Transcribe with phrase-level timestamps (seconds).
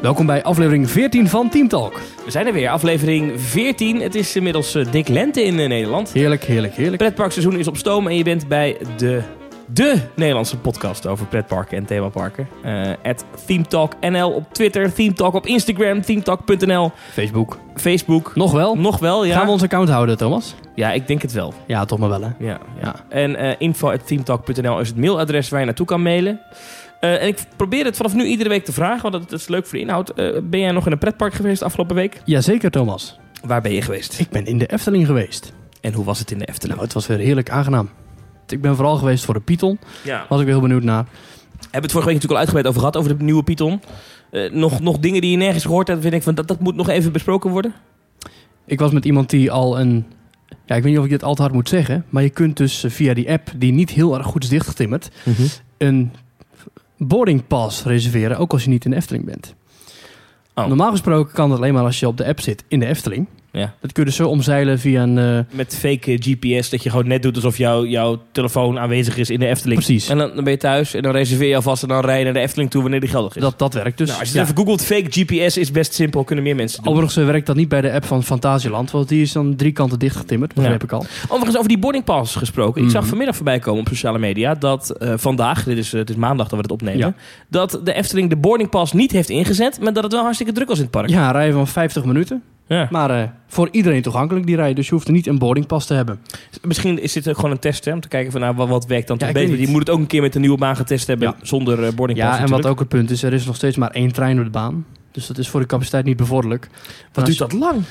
[0.00, 2.00] Welkom bij aflevering 14 van Team Talk.
[2.24, 4.00] We zijn er weer, aflevering 14.
[4.00, 6.12] Het is inmiddels uh, dik lente in uh, Nederland.
[6.12, 6.96] Heerlijk, heerlijk, heerlijk.
[6.96, 9.22] Pretparkseizoen is op stoom en je bent bij de,
[9.66, 12.48] de Nederlandse podcast over pretparken en themaparken.
[12.64, 12.90] Uh,
[13.46, 16.92] ThemeTalkNL op Twitter, ThemeTalk op Instagram, ThemeTalk.nl.
[17.12, 17.58] Facebook.
[17.74, 18.32] Facebook.
[18.34, 18.76] Nog wel?
[18.76, 19.36] Nog wel, ja.
[19.36, 20.54] Gaan we ons account houden, Thomas?
[20.74, 21.54] Ja, ik denk het wel.
[21.66, 22.30] Ja, toch maar wel, hè?
[22.38, 22.94] Ja, ja.
[23.08, 26.40] En uh, info.themetalk.nl is het mailadres waar je naartoe kan mailen.
[27.00, 29.66] Uh, en ik probeer het vanaf nu iedere week te vragen, want dat is leuk
[29.66, 30.18] voor de inhoud.
[30.18, 32.20] Uh, ben jij nog in een pretpark geweest afgelopen week?
[32.24, 33.18] Jazeker, Thomas.
[33.44, 34.18] Waar ben je geweest?
[34.18, 35.52] Ik ben in de Efteling geweest.
[35.80, 36.72] En hoe was het in de Efteling?
[36.72, 37.90] Nou, het was weer heerlijk aangenaam.
[38.48, 39.78] Ik ben vooral geweest voor de Python.
[40.04, 40.26] Ja.
[40.28, 41.04] Was ik weer heel benieuwd naar.
[41.04, 43.80] We hebben het vorige week natuurlijk al uitgebreid over gehad, over de nieuwe Python.
[44.30, 46.74] Uh, nog, nog dingen die je nergens gehoord hebt, vind ik van dat, dat moet
[46.74, 47.74] nog even besproken worden?
[48.66, 50.06] Ik was met iemand die al een...
[50.66, 52.04] Ja, ik weet niet of ik dit al te hard moet zeggen.
[52.08, 55.10] Maar je kunt dus via die app, die niet heel erg goed is dichtgetimmerd...
[55.24, 55.46] Mm -hmm.
[55.78, 56.12] een
[57.02, 59.54] boarding pass reserveren, ook als je niet in de Efteling bent.
[60.54, 60.66] Oh.
[60.66, 63.26] Normaal gesproken kan dat alleen maar als je op de app zit in de Efteling.
[63.52, 63.74] Ja.
[63.80, 65.16] Dat kun je dus zo omzeilen via een...
[65.16, 65.38] Uh...
[65.50, 69.38] Met fake GPS, dat je gewoon net doet alsof jou, jouw telefoon aanwezig is in
[69.38, 69.84] de Efteling.
[69.84, 70.08] Precies.
[70.08, 72.24] En dan, dan ben je thuis en dan reserveer je alvast en dan rij je
[72.24, 73.42] naar de Efteling toe wanneer die geldig is.
[73.42, 74.08] Dat, dat werkt dus.
[74.08, 74.42] Nou, als je ja.
[74.42, 76.92] even googelt, fake GPS is best simpel, kunnen meer mensen doen.
[76.92, 79.98] Overigens werkt dat niet bij de app van Fantasieland, want die is dan drie kanten
[79.98, 80.70] dichtgetimmerd, dat Ja.
[80.70, 81.04] heb ik al.
[81.24, 82.80] Overigens, over die boarding pass gesproken.
[82.80, 82.96] Ik Mhm.
[82.96, 86.16] zag vanmiddag voorbij komen op sociale media dat eh, vandaag, dit is, eh, het is
[86.16, 87.14] maandag dat we het opnemen, Ja.
[87.48, 90.68] dat de Efteling de boarding pass niet heeft ingezet, maar dat het wel hartstikke druk
[90.68, 91.08] was in het park.
[91.08, 92.42] Ja, rijden van 50 minuten.
[92.76, 92.88] Ja.
[92.90, 95.94] Maar eh, voor iedereen toegankelijk die rijden, dus je hoeft er niet een boardingpas te
[95.94, 96.20] hebben.
[96.62, 98.86] Misschien is dit ook gewoon een test hè, om te kijken van nou, wat, wat
[98.86, 99.56] werkt dan Ja, toch beter.
[99.56, 101.36] Die moet het ook een keer met de nieuwe baan getest hebben Ja.
[101.42, 102.38] zonder eh, boarding pass.
[102.38, 104.44] Ja, en wat ook het punt is, er is nog steeds maar één trein op
[104.44, 104.86] de baan.
[105.10, 106.68] Dus dat is voor de capaciteit niet bevorderlijk.
[107.12, 107.82] Wat duurt dat lang?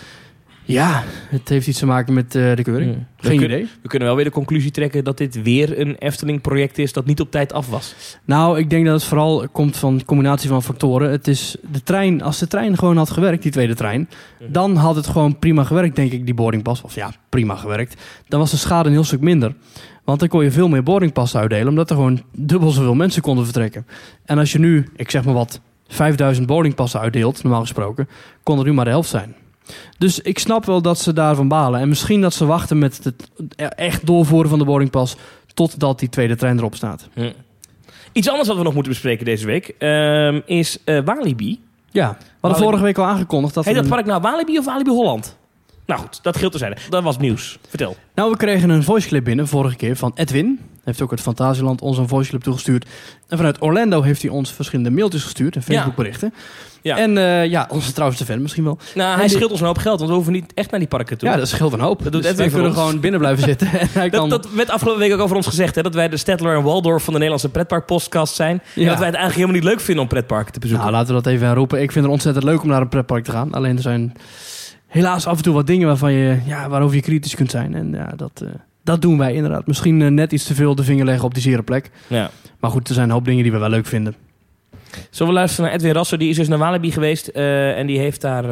[0.72, 2.94] Ja, het heeft iets te maken met eh, de keuring.
[2.94, 3.06] Hmm.
[3.17, 3.67] Geen we kun- idee.
[3.81, 7.20] We kunnen wel weer de conclusie trekken dat dit weer een Efteling-project is dat niet
[7.20, 7.95] op tijd af was.
[8.26, 11.11] Nou, ik denk dat het vooral komt van een combinatie van factoren.
[11.11, 14.52] Het is de trein, als de trein gewoon had gewerkt, die tweede trein, Mhm.
[14.52, 16.82] dan had het gewoon prima gewerkt, denk ik, die boardingpas.
[16.82, 18.02] Of ja, prima gewerkt.
[18.27, 19.54] Dan was de schade een heel stuk minder.
[20.04, 23.44] Want dan kon je veel meer boardingpassen uitdelen, omdat er gewoon dubbel zoveel mensen konden
[23.44, 23.86] vertrekken.
[24.26, 28.08] En als je nu, ik zeg maar wat, 5000 boardingpassen uitdeelt, normaal gesproken,
[28.44, 29.36] kon er nu maar de helft zijn.
[29.98, 31.80] Dus ik snap wel dat ze daarvan balen.
[31.80, 33.30] En misschien dat ze wachten met het
[33.76, 35.16] echt doorvoeren van de boardingpas
[35.54, 37.08] totdat die tweede trein erop staat.
[38.12, 41.60] Iets anders wat we nog moeten bespreken deze week ehm, is eh, Walibi.
[41.92, 44.58] Ja, we hadden Walibi- vorige week al aangekondigd dat Heet we dat park nou Walibi
[44.58, 45.38] of Walibi Holland?
[45.89, 46.82] Nou goed, dat geldt terzijde.
[46.89, 47.58] Dat was nieuws.
[47.70, 47.95] Vertel.
[48.16, 50.60] Nou, we kregen een voiceclip binnen vorige keer van Edwin.
[50.83, 52.86] Heeft ook het Fantasieland ons een voiceclip toegestuurd.
[53.27, 56.33] En vanuit Orlando heeft hij ons verschillende mailtjes gestuurd en Facebookberichten.
[56.82, 56.98] Ja.
[56.98, 58.77] En eh, ja, onze trouwste fan misschien wel.
[58.95, 60.80] Nou, En hij die- scheelt ons een hoop geld, want we hoeven niet echt naar
[60.80, 61.30] die parken toe.
[61.30, 62.04] Ja, dat scheelt een hoop.
[62.04, 62.80] Dat doet Dus Edwin wij kunnen ons.
[62.80, 63.67] gewoon binnen blijven zitten.
[63.80, 64.30] En hij kan...
[64.30, 67.04] Dat, werd afgelopen week ook over ons gezegd, hè, dat wij de Stedtler en Waldorf
[67.04, 68.61] van de Nederlandse pretparkpodcast zijn.
[68.76, 70.86] En dat wij het eigenlijk helemaal niet leuk vinden om pretparken te bezoeken.
[70.86, 71.82] Nou, laten we dat even roepen.
[71.82, 73.52] Ik vind het ontzettend leuk om naar een pretpark te gaan.
[73.54, 74.14] Alleen er zijn
[74.89, 77.76] helaas af en toe wat dingen waarvan je, ja, waarover je kritisch kunt zijn.
[77.76, 78.50] En ja, dat, eh,
[78.83, 79.67] dat doen wij inderdaad.
[79.67, 81.92] Misschien eh, net iets te veel de vinger leggen op die zere plek.
[82.08, 82.30] ja.
[82.60, 84.16] Maar goed, er zijn een hoop dingen die we wel leuk vinden.
[85.10, 86.17] Zullen we luisteren naar Edwin Rasser?
[86.17, 88.44] Die is dus naar Walibi geweest eh, en die heeft daar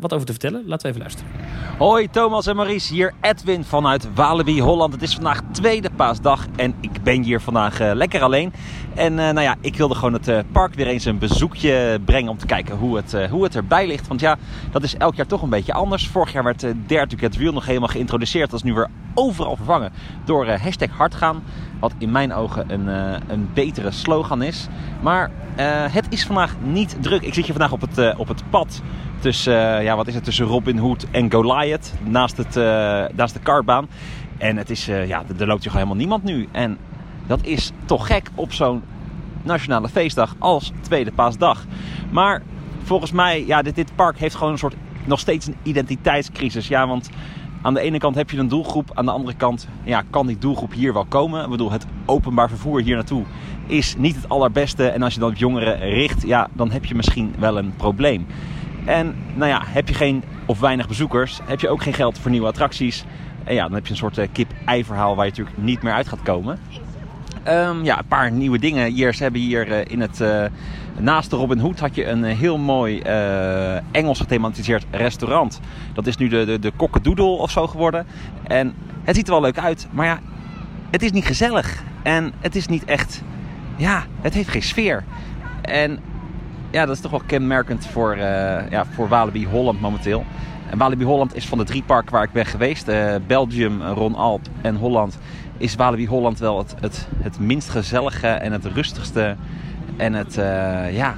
[0.00, 0.62] wat over te vertellen.
[0.66, 1.30] Laten we even luisteren.
[1.78, 4.92] Hoi Thomas en Maurice, hier Edwin vanuit Walibi Holland.
[4.92, 8.52] Het is vandaag tweede paasdag en ik ben hier vandaag lekker alleen.
[8.94, 12.30] En eh, nou ja, ik wilde gewoon het eh, park weer eens een bezoekje brengen
[12.30, 14.08] om te kijken hoe het, eh, hoe het erbij ligt.
[14.08, 14.36] Want ja,
[14.70, 16.08] dat is elk jaar toch een beetje anders.
[16.08, 18.50] Vorig jaar werd uh, Dare to Get Real nog helemaal geïntroduceerd.
[18.50, 19.92] Dat is nu weer overal vervangen
[20.24, 21.42] door hashtag hardgaan.
[21.80, 22.86] Wat in mijn ogen een,
[23.28, 24.68] een betere slogan is.
[25.00, 25.30] Maar
[25.90, 27.22] het is vandaag niet druk.
[27.22, 28.82] Ik zit hier vandaag op het, op het pad
[29.20, 31.92] tussen, ja, wat is het, tussen Robin Hood en Goliath.
[32.04, 32.54] Naast, het,
[33.14, 33.88] naast de kartbaan.
[34.38, 36.48] En het is, ja, er loopt hier gewoon helemaal niemand nu.
[36.52, 36.78] En
[37.32, 38.82] dat is toch gek op zo'n
[39.42, 41.64] nationale feestdag als Tweede Paasdag.
[42.10, 42.42] Maar
[42.82, 46.68] volgens mij, ja, dit, park heeft gewoon een soort, nog steeds een identiteitscrisis.
[46.68, 47.10] Ja, want
[47.62, 50.38] aan de ene kant heb je een doelgroep, aan de andere kant ja, kan die
[50.38, 51.44] doelgroep hier wel komen.
[51.44, 53.24] Ik bedoel, het openbaar vervoer hier naartoe
[53.66, 54.88] is niet het allerbeste.
[54.88, 58.26] En als je dan op jongeren richt, ja, dan heb je misschien wel een probleem.
[58.84, 62.30] En nou ja, heb je geen of weinig bezoekers, heb je ook geen geld voor
[62.30, 63.04] nieuwe attracties.
[63.44, 66.08] En ja, dan heb je een soort eh, kip-ei-verhaal waar je natuurlijk niet meer uit
[66.08, 66.58] gaat komen.
[67.42, 68.92] Ehm, ja, een paar nieuwe dingen.
[68.92, 70.44] Hier, hebben hier eh, in het, eh,
[70.98, 73.00] naast de Robin Hood had je een eh, heel mooi
[73.90, 75.60] Engels gethematiseerd restaurant.
[75.94, 78.06] Dat is nu de, de, de Kokkedoedel of zo geworden.
[78.42, 78.74] En
[79.04, 80.18] het ziet er wel leuk uit, maar ja,
[80.90, 81.82] het is niet gezellig.
[82.02, 83.22] En het is niet echt,
[83.76, 85.04] ja, het heeft geen sfeer.
[85.62, 85.98] En
[86.70, 88.16] ja, dat is toch wel kenmerkend voor,
[88.70, 90.24] ja, voor Walibi Holland momenteel.
[90.70, 92.90] En Walibi Holland is van de drie parken waar ik ben geweest,
[93.26, 95.18] Belgium, Ron Alp en Holland,
[95.62, 99.36] is Walibi Holland wel het, het, het minst gezellige en het rustigste
[99.96, 101.14] en het, eh, ja,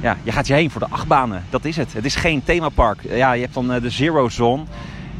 [0.00, 1.44] ja, je gaat je heen voor de achtbanen.
[1.50, 1.92] Dat is het.
[1.92, 3.00] Het is geen themapark.
[3.08, 4.62] Ja, je hebt dan eh, de Zero Zone.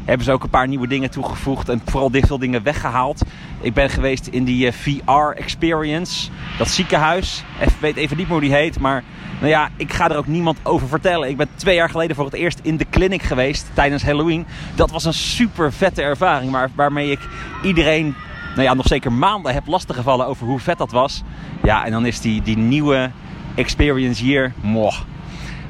[0.05, 3.21] Hebben ze ook een paar nieuwe dingen toegevoegd en vooral dit veel dingen weggehaald.
[3.61, 6.29] Ik ben geweest in die eh, VR-experience.
[6.57, 7.43] Dat ziekenhuis.
[7.59, 9.03] Ik weet even niet meer hoe die heet, maar
[9.39, 11.29] nou ja, ik ga er ook niemand over vertellen.
[11.29, 14.45] Ik ben twee jaar geleden voor het eerst in de clinic geweest tijdens Halloween.
[14.75, 17.19] Dat was een super vette ervaring, waarmee ik
[17.63, 18.15] iedereen,
[18.49, 21.23] nou ja, nog zeker maanden heb lastiggevallen over hoe vet dat was.
[21.63, 23.11] Ja, en dan is die, die nieuwe
[23.55, 24.95] experience hier, moh.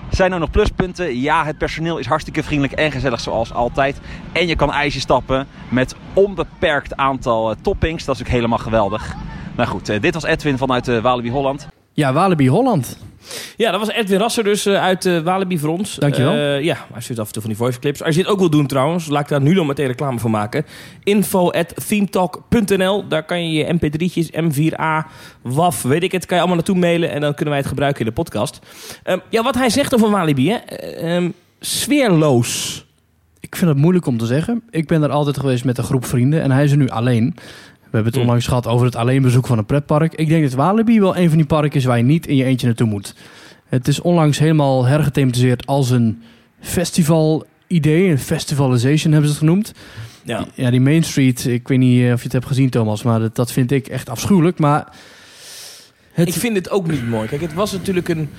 [0.09, 1.19] Zijn er nog pluspunten?
[1.19, 3.99] Ja, het personeel is hartstikke vriendelijk en gezellig zoals altijd.
[4.31, 8.05] En je kan ijsje stappen met onbeperkt aantal eh, toppings.
[8.05, 9.15] Dat is ook helemaal geweldig.
[9.55, 11.67] Nou goed, eh, dit was Edwin vanuit uh, Walibi Holland.
[11.93, 12.97] Ja, Walibi Holland.
[13.57, 15.95] Ja, dat was Edwin Rasser dus uh, uit uh, Walibi voor ons.
[15.95, 16.35] Dankjewel.
[16.35, 18.03] Uh, ja, hij stuurt af en toe van die voice clips.
[18.03, 20.29] Als je dit ook wil doen trouwens, laat ik daar nu nog meteen reclame voor
[20.29, 20.65] maken.
[21.03, 23.07] Info at themetalk.nl.
[23.07, 27.11] Daar kan je je mp3'tjes, m4a, waf, weet ik het, kan je allemaal naartoe mailen.
[27.11, 28.59] En dan kunnen wij het gebruiken in de podcast.
[29.05, 31.15] Um, ja, wat hij zegt over Walibi, hè.
[31.15, 32.85] Um, sfeerloos.
[33.39, 34.63] Ik vind het moeilijk om te zeggen.
[34.69, 37.35] Ik ben er altijd geweest met een groep vrienden en hij is er nu alleen.
[37.89, 40.13] We hebben het onlangs gehad over het alleenbezoek van een pretpark.
[40.13, 42.43] Ik denk dat Walibi wel een van die parken is waar je niet in je
[42.43, 43.15] eentje naartoe moet.
[43.65, 46.21] Het is onlangs helemaal hergethematiseerd als een
[46.59, 48.09] festival-idee.
[48.09, 49.73] Een festivalization hebben ze het genoemd.
[50.23, 50.45] Ja.
[50.53, 53.35] ja, die Main Street, ik weet niet of je het hebt gezien Thomas, maar dat,
[53.35, 54.59] dat vind ik echt afschuwelijk.
[54.59, 54.87] Maar
[56.11, 56.27] het...
[56.27, 57.27] Ik vind het ook niet mooi.
[57.27, 58.29] Kijk, het was natuurlijk een...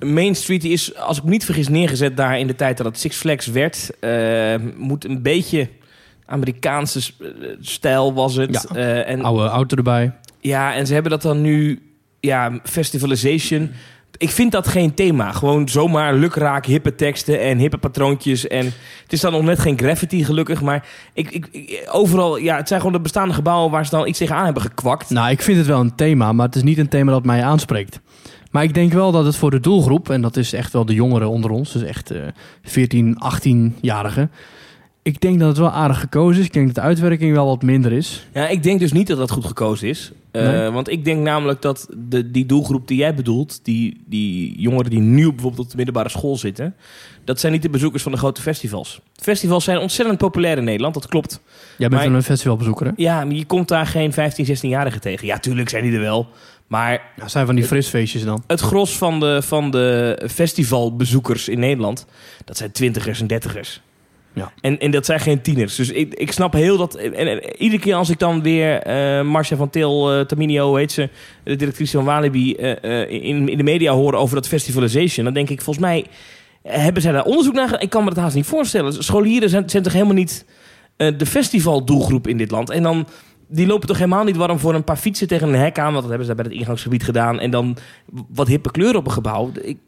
[0.00, 2.86] Main Street die is, als ik me niet vergis, neergezet daar in de tijd dat
[2.86, 3.90] het Six Flags werd.
[4.00, 5.68] Uh, moet een beetje
[6.26, 7.12] Amerikaanse
[7.60, 8.66] stijl was het.
[8.72, 10.12] Ja, uh, en, oude auto erbij.
[10.40, 11.82] Ja, en ze hebben dat dan nu,
[12.20, 13.70] ja, festivalization.
[14.18, 15.32] Ik vind dat geen thema.
[15.32, 18.46] Gewoon zomaar lukraak, hippe teksten en hippe patroontjes.
[18.46, 18.64] En
[19.02, 20.62] het is dan nog net geen graffiti, gelukkig.
[20.62, 24.18] Maar ik, ik, overal, ja, het zijn gewoon de bestaande gebouwen waar ze dan iets
[24.18, 25.10] tegenaan hebben gekwakt.
[25.10, 27.42] Nou, ik vind het wel een thema, maar het is niet een thema dat mij
[27.42, 28.00] aanspreekt.
[28.50, 30.94] Maar ik denk wel dat het voor de doelgroep, en dat is echt wel de
[30.94, 32.18] jongeren onder ons, dus echt uh,
[32.62, 34.30] 14, 18-jarigen
[35.06, 36.46] ik denk dat het wel aardig gekozen is.
[36.46, 38.26] Ik denk dat de uitwerking wel wat minder is.
[38.34, 40.12] Ja, ik denk dus niet dat dat goed gekozen is.
[40.32, 40.70] Uh, nee.
[40.70, 43.60] Want ik denk namelijk dat de, die doelgroep die jij bedoelt...
[43.62, 46.74] Die, die jongeren die nu bijvoorbeeld op de middelbare school zitten...
[47.24, 49.00] dat zijn niet de bezoekers van de grote festivals.
[49.14, 51.40] Festivals zijn ontzettend populair in Nederland, dat klopt.
[51.78, 52.92] Jij bent maar, een festivalbezoeker, hè?
[52.96, 55.26] Ja, maar je komt daar geen 15, 16-jarigen tegen.
[55.26, 56.28] Ja, tuurlijk zijn die er wel.
[56.66, 58.42] Maar ja, zijn van die frisfeestjes dan?
[58.46, 62.06] Het gros van de, van de festivalbezoekers in Nederland...
[62.44, 63.80] dat zijn twintigers en dertigers.
[64.36, 64.52] Ja.
[64.60, 65.76] En, en dat zijn geen tieners.
[65.76, 66.94] Dus ik, ik snap heel dat.
[66.94, 71.08] En, iedere keer als ik dan weer uh, Marcia van Til, uh, heet ze,
[71.44, 75.50] de directrice van Walibi, uh, in, in de media horen over dat festivalization, dan denk
[75.50, 76.04] ik, volgens mij
[76.62, 77.82] hebben zij daar onderzoek naar gedaan.
[77.82, 79.04] Ik kan me dat haast niet voorstellen.
[79.04, 80.44] Scholieren zijn, zijn toch helemaal niet
[80.96, 82.70] de festivaldoelgroep in dit land.
[82.70, 83.06] En dan
[83.48, 85.92] die lopen toch helemaal niet warm voor een paar fietsen tegen een hek aan.
[85.92, 87.40] Want dat hebben ze bij het ingangsgebied gedaan.
[87.40, 87.76] En dan
[88.28, 89.50] wat hippe kleuren op een gebouw.
[89.62, 89.78] Ik.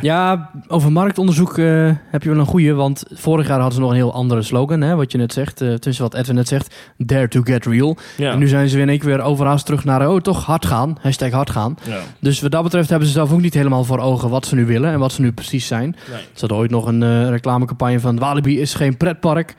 [0.00, 2.74] Ja, over marktonderzoek uh, heb je wel een goede.
[2.74, 4.80] Want vorig jaar hadden ze nog een heel andere slogan.
[4.80, 5.62] Hè, wat je net zegt.
[5.62, 6.74] Uh, tussen wat Edwin net zegt.
[6.96, 7.96] Dare to get real.
[8.16, 8.32] Ja.
[8.32, 10.08] En nu zijn ze weer in één keer weer overhaast terug naar...
[10.08, 10.96] Oh, toch hard gaan.
[11.00, 11.76] Hashtag hard gaan.
[11.88, 12.00] Ja.
[12.18, 14.28] Dus wat dat betreft hebben ze zelf ook niet helemaal voor ogen...
[14.28, 15.96] wat ze nu willen en wat ze nu precies zijn.
[16.10, 16.20] Nee.
[16.20, 18.18] Ze hadden ooit nog een uh, reclamecampagne van...
[18.18, 19.54] Walibi is geen pretpark.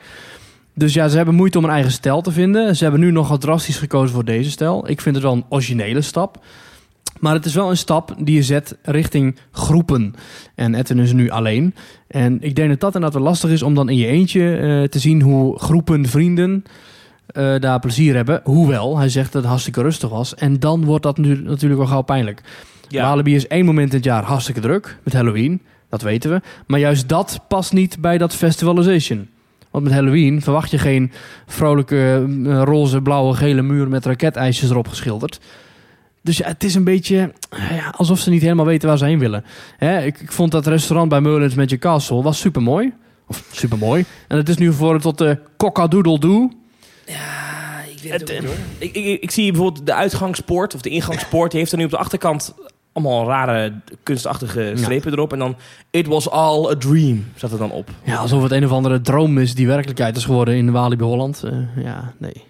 [0.74, 2.76] Dus ja, ze hebben moeite om een eigen stijl te vinden.
[2.76, 4.90] Ze hebben nu nogal drastisch gekozen voor deze stijl.
[4.90, 6.44] Ik vind het wel een originele stap.
[7.20, 10.14] Maar het is wel een stap die je zet richting groepen.
[10.54, 11.74] En Edwin is nu alleen.
[12.06, 14.88] En ik denk dat dat inderdaad wel lastig is om dan in je eentje uh,
[14.88, 16.64] te zien hoe groepen vrienden
[17.32, 18.40] uh, daar plezier hebben.
[18.44, 20.34] Hoewel, hij zegt dat het hartstikke rustig was.
[20.34, 22.42] En dan wordt dat nu natuurlijk wel gauw pijnlijk.
[22.88, 23.08] Ja.
[23.08, 24.98] Walibi is één moment in het jaar hartstikke druk.
[25.02, 26.40] Met Halloween, dat weten we.
[26.66, 29.28] Maar juist dat past niet bij dat festivalization.
[29.74, 31.12] Want met Halloween verwacht je geen
[31.46, 35.40] vrolijke uh, roze, blauwe, gele muur met raketijsjes erop geschilderd.
[36.22, 39.18] Dus ja, het is een beetje ja, alsof ze niet helemaal weten waar ze heen
[39.18, 39.44] willen.
[39.76, 42.92] Hè, ik, ik, vond dat restaurant bij Merlin's Magic Castle was super mooi.
[43.26, 44.04] Of super mooi.
[44.28, 46.50] En het is nu voor tot de Coca-Doodle-Doo.
[47.06, 48.56] Ja, ik weet het, ook niet hoor.
[48.78, 51.50] Ik, ik, ik, zie bijvoorbeeld de uitgangspoort of de ingangspoort.
[51.50, 52.54] Die heeft er nu op de achterkant
[52.94, 53.72] allemaal rare
[54.02, 55.16] kunstachtige strepen ja.
[55.16, 55.32] erop.
[55.32, 55.56] En dan
[55.90, 57.90] It was all a dream zat er dan op.
[58.04, 61.42] Ja, alsof het een of andere droom is die werkelijkheid is geworden in Walibi Holland.
[61.44, 62.42] Uh, ja, nee.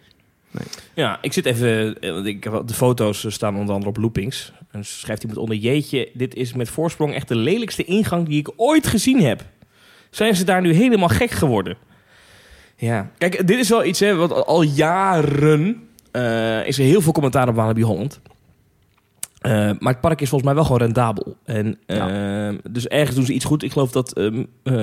[0.51, 0.67] nee.
[0.95, 1.97] Ja, ik zit even...
[2.27, 4.53] Ik, de foto's staan onder andere op loopings.
[4.71, 5.57] En schrijft iemand onder...
[5.57, 9.45] Jeetje, dit is met voorsprong echt de lelijkste ingang die ik ooit gezien heb.
[10.11, 11.77] Zijn ze daar nu helemaal gek geworden?
[12.77, 15.89] Ja, kijk, dit is wel iets, hè, wat al jaren...
[16.13, 18.21] Uh, is er heel veel commentaar op Walibi Holland.
[19.47, 21.37] Uh, maar het park is volgens mij wel gewoon rendabel.
[21.45, 22.53] En, uh, ja.
[22.71, 23.63] Dus ergens doen ze iets goed.
[23.63, 24.75] Ik geloof dat um, uh,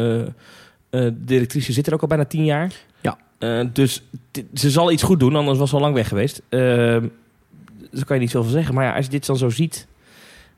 [0.90, 2.74] de directrice zit er ook al bijna tien jaar.
[3.02, 3.64] Ja.
[3.64, 4.04] dus
[4.54, 6.42] ze zal iets goed doen, anders was ze al lang weg geweest.
[6.50, 7.08] Ehm,
[7.92, 8.76] daar kan je niet zoveel van zeggen.
[8.76, 9.88] Maar ja, als je dit dan zo ziet...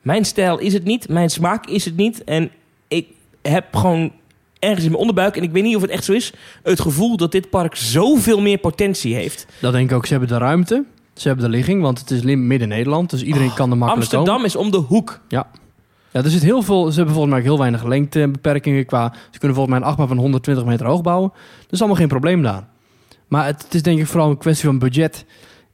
[0.02, 2.24] Mijn stijl is het niet, mijn smaak is het niet.
[2.24, 2.50] En
[2.88, 3.06] ik
[3.42, 4.12] heb gewoon
[4.58, 6.32] ergens in mijn onderbuik, en ik weet niet of het echt zo is,
[6.62, 9.46] het gevoel dat dit park zoveel meer potentie heeft.
[9.60, 10.06] Dat denk ik ook.
[10.06, 10.84] Ze hebben de ruimte.
[11.14, 13.10] Ze hebben de ligging, want het is lim- midden Nederland.
[13.10, 14.32] Dus iedereen kan er makkelijk komen.
[14.32, 15.20] Amsterdam is om de hoek.
[16.12, 16.86] Ja, er zit heel veel.
[16.90, 19.12] Ze hebben volgens mij ook heel weinig lengtebeperkingen qua.
[19.30, 21.30] Ze kunnen volgens mij een achtbaan van 120 meter hoog bouwen.
[21.62, 22.64] Dat is allemaal geen probleem daar.
[23.28, 25.24] Maar het, het is denk ik vooral een kwestie van budget.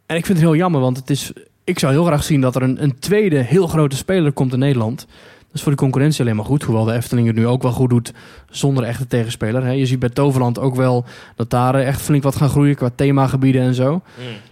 [0.07, 1.33] En ik vind het heel jammer, want het is.
[1.65, 4.59] Ik zou heel graag zien dat er een, een tweede heel grote speler komt in
[4.59, 4.99] Nederland.
[5.39, 6.63] Dat is voor de concurrentie alleen maar goed.
[6.63, 8.13] Hoewel de Efteling het nu ook wel goed doet
[8.51, 9.65] zonder echte tegenspeler.
[9.65, 9.71] Hè.
[9.71, 11.05] Je ziet bij Toverland ook wel
[11.37, 14.03] dat daar eh, echt flink wat gaan groeien qua themagebieden en zo.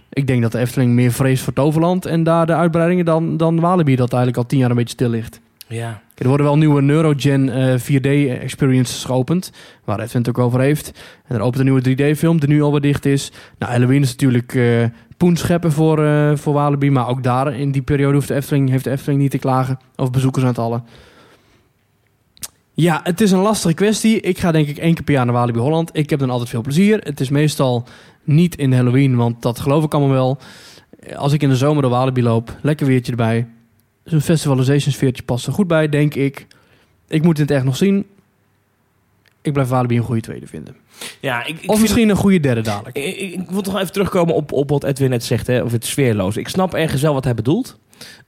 [0.09, 3.59] Ik denk dat de Efteling meer vreest voor Toverland en daar de uitbreidingen dan, dan
[3.59, 5.39] Walibi dat eigenlijk al tien jaar een beetje stil ligt.
[5.67, 6.01] Ja.
[6.15, 9.51] Er worden wel nieuwe Neurogen eh 4D-experiences geopend,
[9.83, 10.91] waar Edwin het ook over heeft.
[11.25, 13.31] En er opent een nieuwe 3D-film, die nu alweer dicht is.
[13.57, 14.83] Nou, Halloween is natuurlijk eh
[15.19, 18.69] poen scheppen voor, eh, voor Walibi, maar ook daar in die periode hoeft de Efteling,
[18.69, 20.83] heeft de Efteling niet te klagen over bezoekersaantallen.
[22.79, 24.19] Ja, het is een lastige kwestie.
[24.19, 25.89] Ik ga denk ik één keer per jaar naar Walibi Holland.
[25.93, 26.99] Ik heb dan altijd veel plezier.
[27.03, 27.87] Het is meestal
[28.23, 30.37] niet in Halloween, want dat geloof ik allemaal wel.
[31.15, 33.47] Als ik in de zomer door Walibi loop, lekker weertje erbij.
[34.03, 36.47] Zo'n festivalization sfeertje past er goed bij, denk ik.
[37.07, 38.05] Ik moet het echt nog zien.
[39.41, 40.75] Ik blijf Walibi een goede tweede vinden.
[41.21, 42.97] Ja, ik, ik of vind- misschien een goede derde dadelijk.
[42.97, 45.71] Ik, ik, ik wil toch even terugkomen op, op wat Edwin net zegt, hè, of
[45.71, 46.37] het sfeerloos.
[46.37, 47.77] Ik snap ergens wel wat hij bedoelt.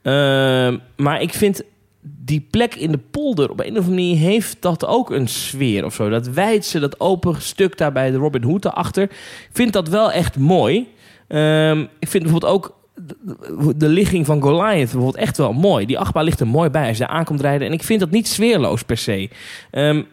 [0.02, 1.62] Ehm, maar ik vind
[2.02, 5.86] die plek in de polder op een of andere manier heeft dat ook een sfeer
[5.86, 6.10] of zo.
[6.10, 9.04] Dat wijdse, dat open stuk daar bij de Robin Hood daarachter.
[9.04, 10.88] Ik vind dat wel echt mooi.
[11.28, 15.86] Ehm, ik vind bijvoorbeeld ook de, de ligging van Goliath bijvoorbeeld echt wel mooi.
[15.86, 17.68] Die achtbaan ligt er mooi bij als je daar aankomt rijden.
[17.68, 19.30] En ik vind dat niet sfeerloos per se.
[19.72, 20.04] Ehm,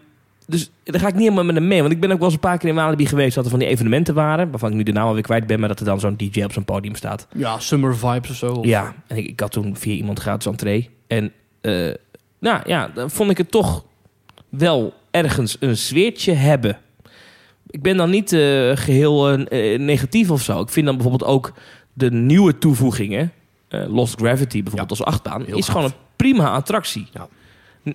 [0.47, 1.81] dus daar ga ik niet helemaal met hem mee.
[1.81, 3.35] Want ik ben ook wel eens een paar keer in Walibi geweest...
[3.35, 4.51] dat er van die evenementen waren...
[4.51, 5.59] waarvan ik nu de naam alweer kwijt ben...
[5.61, 7.27] maar dat er dan zo'n DJ op zo'n podium staat.
[7.35, 8.53] Ja, summer vibes of zo.
[8.53, 10.91] Of- Ja, en ik, ik had toen via iemand gratis entree.
[11.07, 11.95] En eh,
[12.39, 13.85] nou ja, dan vond ik het toch
[14.49, 16.79] wel ergens een sfeertje hebben.
[17.71, 20.61] Ik ben dan niet eh, geheel eh, negatief of zo.
[20.61, 21.53] Ik vind dan bijvoorbeeld ook
[21.93, 23.33] de nieuwe toevoegingen...
[23.71, 25.45] Lost Gravity bijvoorbeeld als achtbaan...
[25.45, 25.75] heel is gaaf.
[25.75, 27.07] gewoon een prima attractie.
[27.13, 27.29] Ja.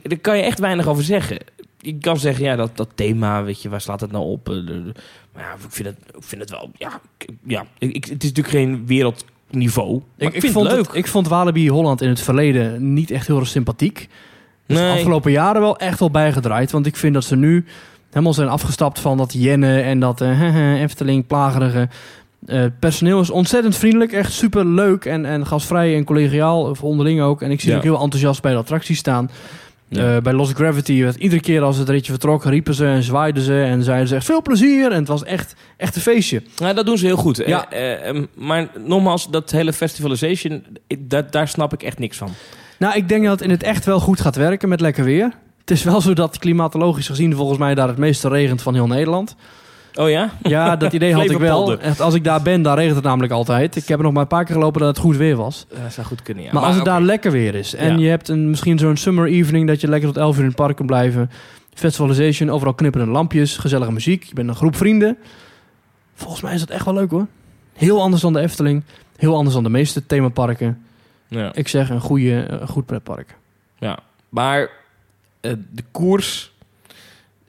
[0.03, 1.37] Daar kan je echt weinig over zeggen.
[1.77, 4.47] Je kan zeggen, ja, dat, dat thema, weet je, waar slaat het nou op?
[5.33, 8.23] Maar ja, ik vind het, ik vind het wel, ja, ik- ja ik, ik- het
[8.23, 8.85] is natuurlijk geen
[9.53, 10.01] wereldniveau.
[10.17, 10.87] Maar ik, vind vond het leuk.
[10.87, 14.09] Het, ik vond Walibi Holland in het verleden niet echt heel erg sympathiek.
[14.67, 16.71] Dus de afgelopen jaren wel echt wel bijgedraaid.
[16.71, 17.65] Want ik vind dat ze nu
[18.09, 21.89] helemaal zijn afgestapt van dat Jenne en dat eh, Efteling plagerige.
[22.45, 27.21] Eh, personeel is ontzettend vriendelijk, echt super leuk en, en gastvrij en collegiaal, of onderling
[27.21, 27.41] ook.
[27.41, 27.77] En ik zie Ja.
[27.77, 29.29] ook heel enthousiast bij de attractie staan.
[29.95, 30.15] Ja.
[30.15, 33.43] Eh, bij Lost Gravity, werd iedere keer als het ritje vertrok, riepen ze en zwaaiden
[33.43, 34.91] ze en zeiden ze echt veel plezier.
[34.91, 36.43] En het was echt, echt een feestje.
[36.55, 37.43] Ja, dat doen ze heel goed.
[37.45, 37.69] Ja.
[37.71, 42.17] Eh, eh, ehm, maar nogmaals, dat hele festivalization, ik- dat, daar snap ik echt niks
[42.17, 42.29] van.
[42.79, 45.31] Nou, ik denk dat het in het echt wel goed gaat werken met lekker weer.
[45.59, 48.87] Het is wel zo dat klimatologisch gezien volgens mij daar het meeste regent van heel
[48.87, 49.35] Nederland.
[49.95, 50.31] Oh ja?
[50.43, 51.79] Ja, dat idee had ik wel.
[51.79, 53.75] Echt, als ik daar ben, daar regent het namelijk altijd.
[53.75, 55.65] Ik heb er nog maar een paar keer gelopen dat het goed weer was.
[55.69, 56.49] Dat zou goed kunnen, ja.
[56.53, 59.67] maar, als het daar lekker weer is en je hebt een, misschien zo'n summer evening
[59.67, 61.31] dat je lekker tot 11 uur in het park kan blijven.
[61.73, 64.23] Festivalization, overal knipperende lampjes, gezellige muziek.
[64.23, 65.17] Je bent een groep vrienden.
[66.15, 67.27] Volgens mij is dat echt wel leuk hoor.
[67.73, 68.83] Heel anders dan de Efteling.
[69.17, 70.85] Heel anders dan de meeste themaparken.
[71.27, 71.53] Ja.
[71.53, 73.35] Ik zeg een, goede, een goed pretpark.
[73.79, 73.99] ja.
[74.29, 74.69] Maar
[75.41, 76.51] eh, de koers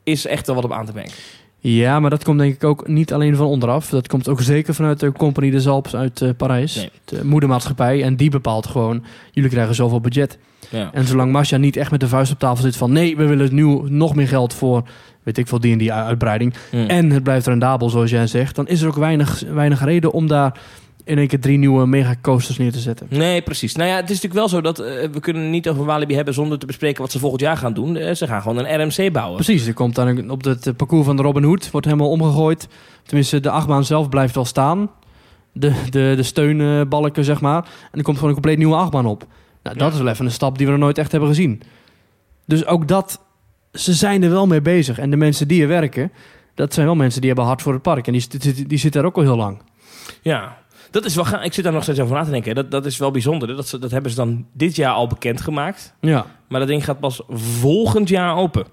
[0.02, 1.12] is echt wel wat op aan te merken.
[1.66, 3.88] Ja, maar dat komt denk ik ook niet alleen van onderaf.
[3.88, 6.76] Dat komt ook zeker vanuit de Compagnie des Alpes uit eh, Parijs.
[6.76, 6.90] Nee.
[7.04, 8.02] De moedermaatschappij.
[8.02, 10.38] En die bepaalt gewoon, jullie krijgen zoveel budget.
[10.68, 10.90] Ja.
[10.92, 12.92] En zolang Masha niet echt met de vuist op tafel zit van...
[12.92, 14.82] nee, we willen nu nog meer geld voor,
[15.22, 16.54] weet ik veel, die en die uitbreiding.
[16.70, 18.54] En het blijft rendabel, zoals jij zegt.
[18.54, 20.58] Dan is er ook weinig, weinig reden om daar
[21.04, 23.06] in één keer drie nieuwe megacoasters neer te zetten.
[23.10, 23.74] Nee, precies.
[23.74, 26.34] Nou ja, het is natuurlijk wel zo dat eh, we kunnen niet over Walibi hebben
[26.34, 27.96] zonder te bespreken wat ze volgend jaar gaan doen.
[27.96, 29.34] Eh, ze gaan gewoon een RMC bouwen.
[29.44, 32.68] Precies, er komt dan op het eh, parcours van de Robin Hood, wordt helemaal omgegooid.
[33.02, 34.90] Tenminste, de achtbaan zelf blijft wel staan.
[35.52, 37.64] De, de, de steunbalken, zeg maar.
[37.92, 39.26] En er komt gewoon een compleet nieuwe achtbaan op.
[39.62, 39.94] Nou, dat Ja.
[39.94, 41.62] is wel even een stap die we nog nooit echt hebben gezien.
[42.46, 43.20] Dus ook dat,
[43.72, 44.98] ze zijn er wel mee bezig.
[44.98, 46.12] En de mensen die er werken,
[46.54, 48.06] dat zijn wel mensen die hebben hart voor het park.
[48.06, 49.62] En die, die, die zitten daar ook al heel lang.
[50.22, 50.58] Ja,
[50.94, 52.54] dat is wel ga- Ik zit daar nog steeds over na te denken.
[52.54, 53.56] Dat, dat is wel bijzonder.
[53.56, 55.94] Dat, ze, dat hebben ze dan dit jaar al bekendgemaakt.
[56.00, 56.26] Ja.
[56.48, 58.64] Maar dat ding gaat pas volgend jaar open.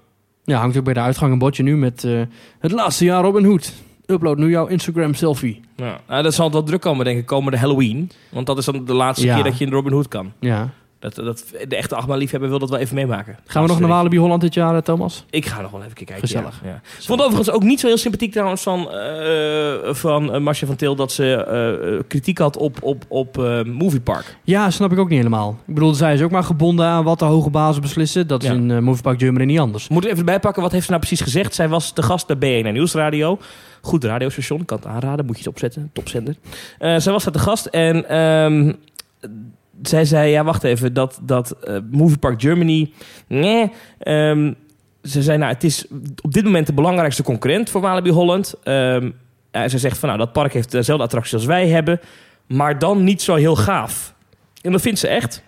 [0.44, 2.20] Ja, hangt ook bij de uitgang een bordje nu met eh,
[2.58, 3.72] het laatste jaar Robin Hood.
[4.06, 5.60] Upload nu jouw Instagram selfie.
[5.76, 6.00] Ja.
[6.08, 8.10] Nou, dat zal wel druk komen, denk ik, komende Halloween.
[8.30, 9.34] Want dat is dan de laatste Ja.
[9.34, 10.32] keer dat je in Robin Hood kan.
[10.40, 10.70] Ja.
[11.02, 13.36] Dat, dat, de echte achtbaanliefhebber wil dat wel even meemaken.
[13.46, 15.24] Gaan we nog naar Walibi Holland dit jaar, eh, Thomas?
[15.30, 16.18] Ik ga nog wel even kijken.
[16.18, 16.60] Gezellig.
[16.64, 16.80] Ja.
[17.00, 20.94] Vond overigens ook niet zo heel sympathiek trouwens van, eh van eh, Marcia van Til...
[20.96, 24.36] dat ze kritiek had op, op, op eh, Movie Park.
[24.44, 25.58] Ja, snap ik ook niet helemaal.
[25.66, 28.26] Ik bedoel, zij is ook maar gebonden aan wat de hoge bazen beslissen.
[28.26, 28.54] Dat is Ja.
[28.54, 29.88] in uh, Movie Park Germany niet anders.
[29.88, 31.54] Moet ik even bijpakken, wat heeft ze nou precies gezegd?
[31.54, 33.38] Zij was de gast bij BNN Nieuwsradio.
[33.80, 35.26] Goed radiostation, ik kan het aanraden.
[35.26, 36.34] Moet je het opzetten, topzender.
[36.78, 38.72] Zij was daar de gast en ehm,
[39.82, 40.30] zij zei...
[40.30, 42.92] Ja, wacht even, dat, dat eh, Movie Park Germany...
[43.26, 44.52] Nee, ehm,
[45.02, 45.86] ze zei, nou, het is
[46.22, 48.54] op dit moment de belangrijkste concurrent voor Walibi Holland.
[48.62, 49.10] Ehm
[49.52, 52.00] en ze zegt van, nou, dat park heeft dezelfde attracties als wij hebben...
[52.46, 54.14] maar dan niet zo heel gaaf.
[54.62, 55.42] En dat vindt ze echt.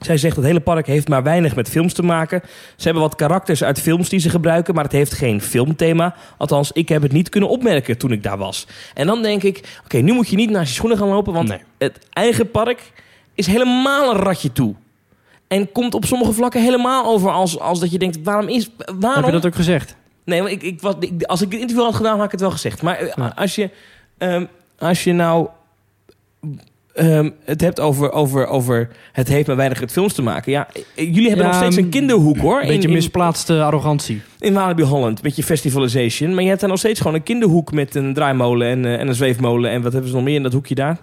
[0.00, 2.42] Zij zegt, het hele park heeft maar weinig met films te maken.
[2.76, 4.74] Ze hebben wat karakters uit films die ze gebruiken...
[4.74, 6.14] maar het heeft geen filmthema.
[6.36, 8.66] Althans, ik heb het niet kunnen opmerken toen ik daar was.
[8.94, 11.32] En dan denk ik, oké, nu moet je niet naar je schoenen gaan lopen...
[11.32, 11.60] want Nee.
[11.78, 12.92] het eigen park
[13.36, 14.74] is helemaal een ratje toe.
[15.48, 18.18] En komt op sommige vlakken helemaal over als, als dat je denkt...
[18.22, 18.70] waarom is...
[18.98, 19.14] Waarom?
[19.24, 19.96] Heb je dat ook gezegd?
[20.24, 22.40] Nee, maar ik, ik, was, ik- als ik het interview had gedaan, had ik het
[22.40, 22.82] wel gezegd.
[22.82, 23.32] Maar eh, Ja.
[23.36, 23.70] als, je,
[24.18, 24.44] ehm,
[24.78, 25.48] als je nou
[26.94, 28.88] ehm, het hebt over, over, over...
[29.12, 30.52] het heeft maar weinig met films te maken.
[30.52, 32.60] Ja, eh, jullie hebben Ja, nog steeds een mm, kinderhoek, hoor.
[32.60, 34.22] Een beetje in, in, misplaatste arrogantie.
[34.38, 36.34] in Walibi Holland, met je festivalization.
[36.34, 37.72] Maar je hebt daar nog steeds gewoon een kinderhoek...
[37.72, 39.70] met een draaimolen en, eh, en een zweefmolen.
[39.70, 40.98] En wat hebben ze nog meer in dat hoekje daar?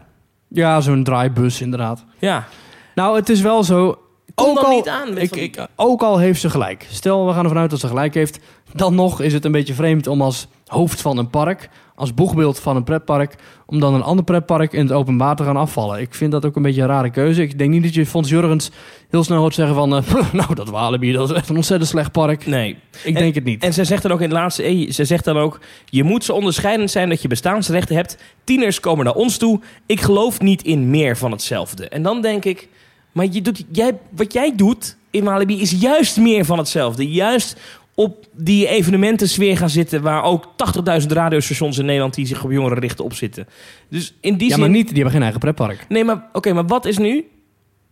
[0.54, 2.06] Ja, zo'n draaibus inderdaad.
[2.20, 2.48] Ja,
[2.96, 3.98] Nou, het is wel zo...
[4.36, 6.88] kom Ook dan al- niet aan met Ik, ik, ook al heeft ze gelijk.
[6.90, 8.40] Stel, we gaan ervan uit dat ze gelijk heeft.
[8.74, 11.70] Dan nog is het een beetje vreemd om als hoofd van een park...
[11.96, 13.36] als boegbeeld van een pretpark...
[13.66, 16.00] om dan een ander pretpark in het openbaar te gaan afvallen.
[16.00, 17.42] Ik vind dat ook een beetje een rare keuze.
[17.42, 18.72] Ik denk niet dat je Fons Jurgens
[19.10, 19.96] heel snel hoort zeggen van...
[19.96, 22.46] eh, nou, dat Walibi, dat is echt een ontzettend slecht park.
[22.46, 22.70] Nee.
[23.04, 23.64] Ik En- denk het niet.
[23.64, 26.24] En ze zegt dan ook in het laatste, eh, ze zegt dan ook, je moet
[26.24, 28.18] zo onderscheidend zijn dat je bestaansrechten hebt.
[28.44, 29.60] Tieners komen naar ons toe.
[29.86, 31.88] Ik geloof niet in meer van hetzelfde.
[31.90, 32.68] En dan denk ik,
[33.12, 37.12] maar je doet, jij, wat jij doet in Walibi is juist meer van hetzelfde.
[37.12, 37.60] Juist
[37.96, 40.54] op die evenementensfeer gaan zitten waar ook
[41.02, 43.48] 80.000 radiostations in Nederland die zich op jongeren richten op zitten.
[43.90, 44.64] Dus in die ja, zin...
[44.64, 45.86] maar niet, die hebben geen eigen pretpark.
[45.90, 47.28] Nee, maar oké, maar wat is nu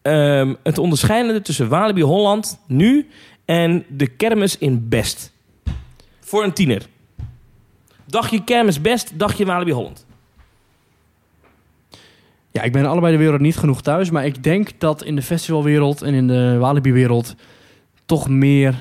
[0.01, 3.07] ehm, het onderscheidende tussen Walibi Holland nu
[3.45, 5.33] en de kermis in Best?
[6.19, 6.87] Voor een tiener.
[8.05, 10.05] Dagje kermis Best, dagje Walibi Holland.
[12.51, 14.09] Ja, ik ben allebei de wereld niet genoeg thuis.
[14.09, 17.35] Maar ik denk dat in de festivalwereld en in de Walibi-wereld...
[18.05, 18.75] toch meer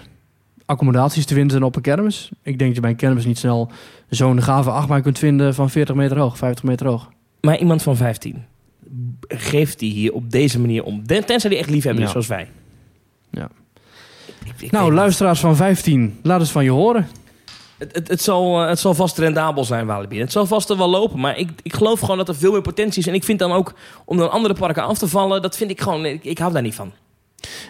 [0.70, 2.30] accommodaties te vinden zijn op een kermis.
[2.42, 3.70] Ik denk dat je bij een kermis niet snel
[4.08, 7.08] zo'n gave achtbaan kunt vinden van 40 meter hoog, 50 meter hoog.
[7.40, 8.44] Maar iemand van 15
[9.28, 11.06] geeft die hier op deze manier om.
[11.06, 12.12] Tenzij die echt liefhebber is, Ja.
[12.12, 12.48] zoals wij.
[13.30, 13.48] Ja.
[14.44, 17.08] Ik- ik Nou, luisteraars van 15, laat eens van je horen.
[17.78, 20.20] Het, het, het, zal, eh, het zal vast rendabel zijn, Walibi.
[20.20, 21.20] Het zal vast er wel lopen.
[21.20, 23.06] Maar ik, ik geloof gewoon dat er veel meer potentie is.
[23.08, 25.42] En ik vind dan ook, om dan andere parken af te vallen...
[25.42, 26.04] dat vind ik gewoon...
[26.04, 26.92] Ik, ik hou daar niet van.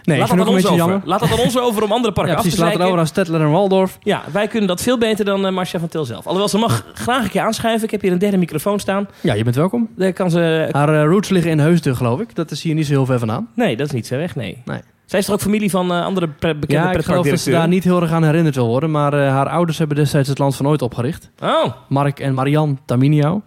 [0.02, 1.00] Nee, Laat dat aan ons over.
[1.04, 2.98] Laat dat aan ons over om andere parken Ja, af te precies, laat het over
[2.98, 3.98] aan Stettler en Waldorf.
[4.02, 6.24] Ja, wij kunnen dat veel beter dan eh Marcia van Til zelf.
[6.24, 7.85] Alhoewel, ze mag graag een keer aanschuiven.
[7.85, 9.09] Ik heb hier een derde microfoon staan.
[9.20, 9.88] Ja, je bent welkom.
[9.96, 10.68] Daar kan ze...
[10.70, 12.35] Haar eh, roots liggen in Heusden, geloof ik.
[12.35, 13.48] Dat is hier niet zo heel ver vandaan.
[13.54, 14.62] Nee, dat is niet zo weg, nee.
[14.64, 14.80] Nee.
[15.04, 17.68] Zij is toch ook familie van eh, andere bekende ja, ik geloof dat ze daar
[17.68, 18.90] niet heel erg aan herinnerd wil worden.
[18.90, 21.30] Maar haar ouders hebben destijds het Land van Ooit opgericht.
[21.42, 21.64] Oh.
[21.88, 23.40] Mark en Marianne Taminiau.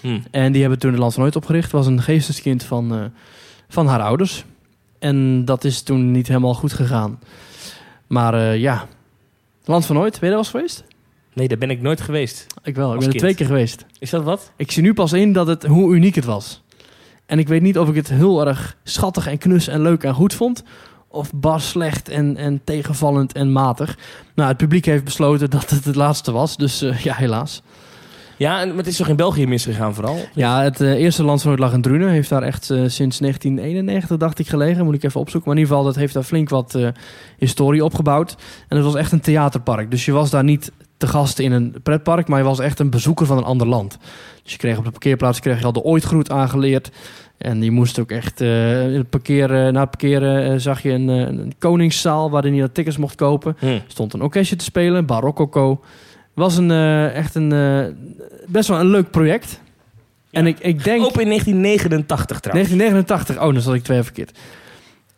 [0.00, 0.18] Hm.
[0.30, 1.70] En die hebben toen het Land van Ooit opgericht.
[1.70, 3.12] Was een geesteskind van,
[3.68, 4.44] van haar ouders.
[4.98, 7.18] En dat is toen niet helemaal goed gegaan.
[8.06, 8.88] Maar eh, ja,
[9.64, 10.84] Land van Ooit, ben je daar wel geweest?
[11.32, 12.46] Nee, daar ben ik nooit geweest.
[12.62, 13.22] Ik wel, ik ben er kind.
[13.22, 13.84] twee keer geweest.
[13.98, 14.52] Is dat wat?
[14.56, 16.62] Ik zie nu pas in dat het, hoe uniek het was.
[17.26, 20.14] En ik weet niet of ik het heel erg schattig en knus en leuk en
[20.14, 20.62] goed vond.
[21.08, 23.98] Of bar slecht en, en tegenvallend en matig.
[24.34, 26.56] Nou, het publiek heeft besloten dat het het laatste was.
[26.56, 27.62] Dus eh, ja, helaas.
[28.38, 30.16] Ja, en- maar het is toch in België misgegaan vooral?
[30.34, 32.08] Ja, het eh, eerste land van Ooit lag in Drunen.
[32.08, 34.84] Heeft daar echt eh, sinds 1991, dacht ik, gelegen.
[34.84, 35.48] Moet ik even opzoeken.
[35.50, 36.88] Maar in ieder geval, dat heeft daar flink wat eh,
[37.38, 38.36] historie opgebouwd.
[38.68, 39.90] En het was echt een theaterpark.
[39.90, 42.90] Dus je was daar niet te gast in een pretpark, maar je was echt een
[42.90, 43.98] bezoeker van een ander land.
[44.42, 46.90] Dus je kreeg op de parkeerplaats kreeg je al de ooitgroet aangeleerd.
[47.38, 48.46] En je moest ook echt in
[48.96, 53.56] het parkeren, na het parkeren zag je een, een koningszaal waarin je tickets mocht kopen.
[53.58, 53.66] Hm.
[53.66, 55.80] Er stond een orkestje te spelen, Barokoko.
[56.38, 57.84] Was een, eh, echt een, eh,
[58.46, 59.60] best wel een leuk project.
[60.30, 61.04] En ik, ik denk...
[61.04, 62.68] Open in 1989 trouwens.
[62.68, 64.38] 1989, oh, dan zat ik twee verkeerd.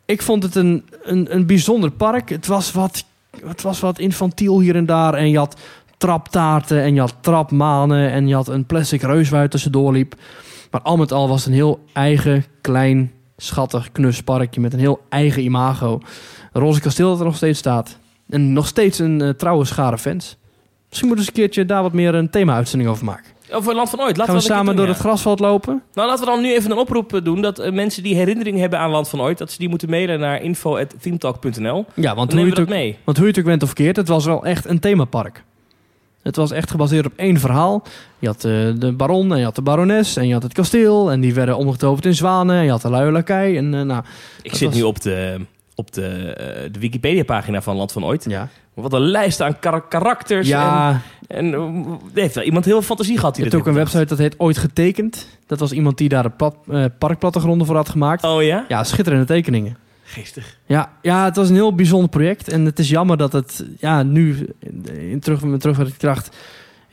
[0.05, 2.29] Ik vond het een, een, een bijzonder park.
[2.29, 3.05] Het was, wat,
[3.45, 5.13] het was wat infantiel hier en daar.
[5.13, 5.59] En je had
[5.97, 8.11] traptaarten en je had trapmanen.
[8.11, 10.15] En je had een plastic reus waar je tussendoor liep.
[10.71, 14.61] Maar al met al was het een heel eigen, klein, schattig, knus parkje.
[14.61, 15.99] Met een heel eigen imago.
[16.53, 17.97] Roze Kasteel dat er nog steeds staat.
[18.29, 20.39] En nog steeds een eh, trouwe schare fans.
[20.91, 23.25] Misschien moeten we eens een keertje daar wat meer een thema-uitzending over maken.
[23.51, 24.17] Over Land van Ooit.
[24.17, 25.83] Laten Gaan we een samen door het grasveld lopen?
[25.93, 28.57] Nou, laten we dan nu even een oproep eh, doen dat eh, mensen die herinnering
[28.59, 31.85] hebben aan Land van Ooit, dat ze die moeten mailen naar info.themetalk.nl.
[31.95, 32.97] Ja, want Dan hoe, je het dat mee.
[33.03, 35.43] want hoe je het ook bent of verkeerd, het was wel echt een themapark.
[36.21, 37.83] Het was echt gebaseerd op één verhaal.
[38.19, 41.11] Je had eh, de baron en je had de barones en je had het kasteel.
[41.11, 42.55] En die werden omgetoverd in zwanen.
[42.55, 43.57] En je had de luie lakij.
[43.57, 44.03] En nou,
[44.41, 45.39] Ik zit was- nu op de,
[45.81, 48.25] op de, eh, de Wikipedia-pagina van Land van Ooit.
[48.27, 48.47] ja.
[48.73, 50.47] Wat een lijst aan kar- karakters.
[50.47, 53.35] Ja, En, en eh, heeft wel iemand heel veel fantasie gehad.
[53.37, 55.27] je Die hebt ook een website dat heet Ooit Getekend.
[55.47, 56.55] Dat was iemand die daar de pad,
[56.97, 58.23] parkplattegronden voor had gemaakt.
[58.23, 58.65] Oh ja?
[58.67, 59.77] Ja, schitterende tekeningen.
[60.03, 60.57] Geestig.
[60.65, 62.47] Ja, ja, het was een heel bijzonder project.
[62.49, 64.49] En het is jammer dat het ja, nu
[64.91, 66.35] in terug, met terugwerkende kracht...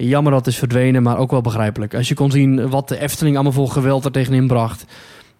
[0.00, 1.94] Jammer dat het is verdwenen, maar ook wel begrijpelijk.
[1.94, 4.84] Als je kon zien wat de Efteling allemaal voor geweld er tegenin bracht.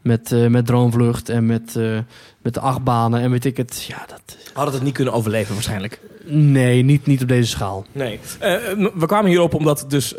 [0.02, 1.98] Met, eh, met Droomvlucht en met, eh,
[2.42, 3.84] met de achtbanen en weet ik het.
[3.88, 4.36] Ja, dat...
[4.52, 6.00] Hadden het niet kunnen overleven waarschijnlijk.
[6.24, 7.86] Nee, niet, niet op deze schaal.
[7.92, 8.20] Nee.
[8.38, 8.52] Eh,
[8.94, 10.14] we kwamen hierop omdat dus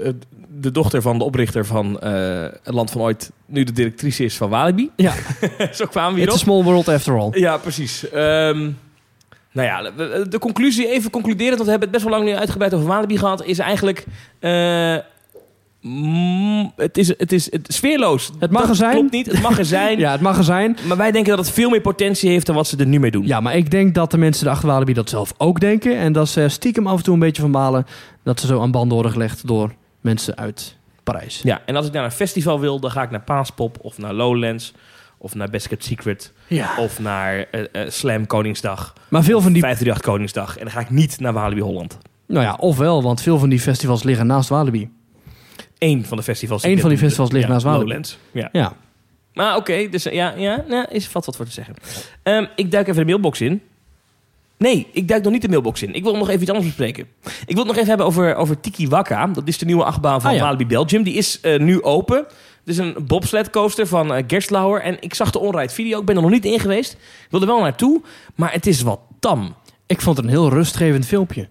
[0.62, 4.38] de dochter van de oprichter van eh, het Land van Ooit nu de directrice is
[4.38, 4.90] van Walibi.
[4.96, 5.14] Ja,
[5.72, 6.38] Zo kwamen we it's a hierop.
[6.38, 7.30] small world after all.
[7.40, 8.10] Ja, precies.
[8.10, 8.70] Ehm,
[9.52, 12.36] nou ja, de- de conclusie, even concluderend, want we hebben het best wel lang nu
[12.40, 14.06] uitgebreid over Walibi gehad, is eigenlijk...
[15.82, 18.32] mm, het, is, het is het sfeerloos.
[18.40, 18.94] Het mag Dat er zijn.
[18.94, 19.98] klopt niet, het mag er zijn.
[20.06, 20.78] Ja, het mag er zijn.
[20.88, 23.12] Maar wij denken dat het veel meer potentie heeft dan wat ze er nu mee
[23.12, 23.26] doen.
[23.28, 25.98] Ja, maar ik denk dat de mensen de Achterwalibi dat zelf ook denken.
[25.98, 27.86] En dat ze stiekem af en toe een beetje van balen
[28.24, 31.40] dat ze zo aan banden worden gelegd door mensen uit Parijs.
[31.44, 34.14] Ja, en als ik naar een festival wil, dan ga ik naar Paaspop of naar
[34.14, 34.74] Lowlands
[35.18, 36.70] of naar Best Kept Secret Ja.
[36.78, 40.58] of naar eh, eh, Slam Koningsdag, Maar veel van die 538 Koningsdag.
[40.58, 41.98] En dan ga ik niet naar Walibi Holland.
[42.28, 44.90] Nou ja, ofwel, want veel van die festivals liggen naast Walibi.
[45.80, 46.64] Eén van de festivals.
[46.64, 47.66] Eén van die festivals ligt naast.
[47.66, 48.18] Lowlands.
[48.32, 48.50] Ja.
[48.52, 48.74] Ja.
[49.34, 51.76] Maar oké, dus eh, ja, ja, ja is valt wat voor te zeggen.
[52.24, 53.62] Ehm, ik duik even de mailbox in.
[54.58, 55.94] Nee, ik duik nog niet de mailbox in.
[55.94, 57.08] Ik wil nog even iets anders bespreken.
[57.46, 59.28] Ik wil het nog even hebben over, over Tiki Waka.
[59.28, 60.44] Dat is de nieuwe achtbaan van Ah, ja.
[60.44, 61.04] Walibi Belgium.
[61.04, 62.18] Die is eh, nu open.
[62.18, 62.28] Het
[62.66, 64.82] is een bobsled coaster van eh Gerstlauer.
[64.82, 66.00] En ik zag de onride video.
[66.00, 66.94] Ik ben er nog niet in geweest.
[66.94, 68.02] Ik wil er wel naartoe.
[68.36, 69.56] Maar het is wat tam.
[69.86, 71.48] Ik vond het een heel rustgevend filmpje.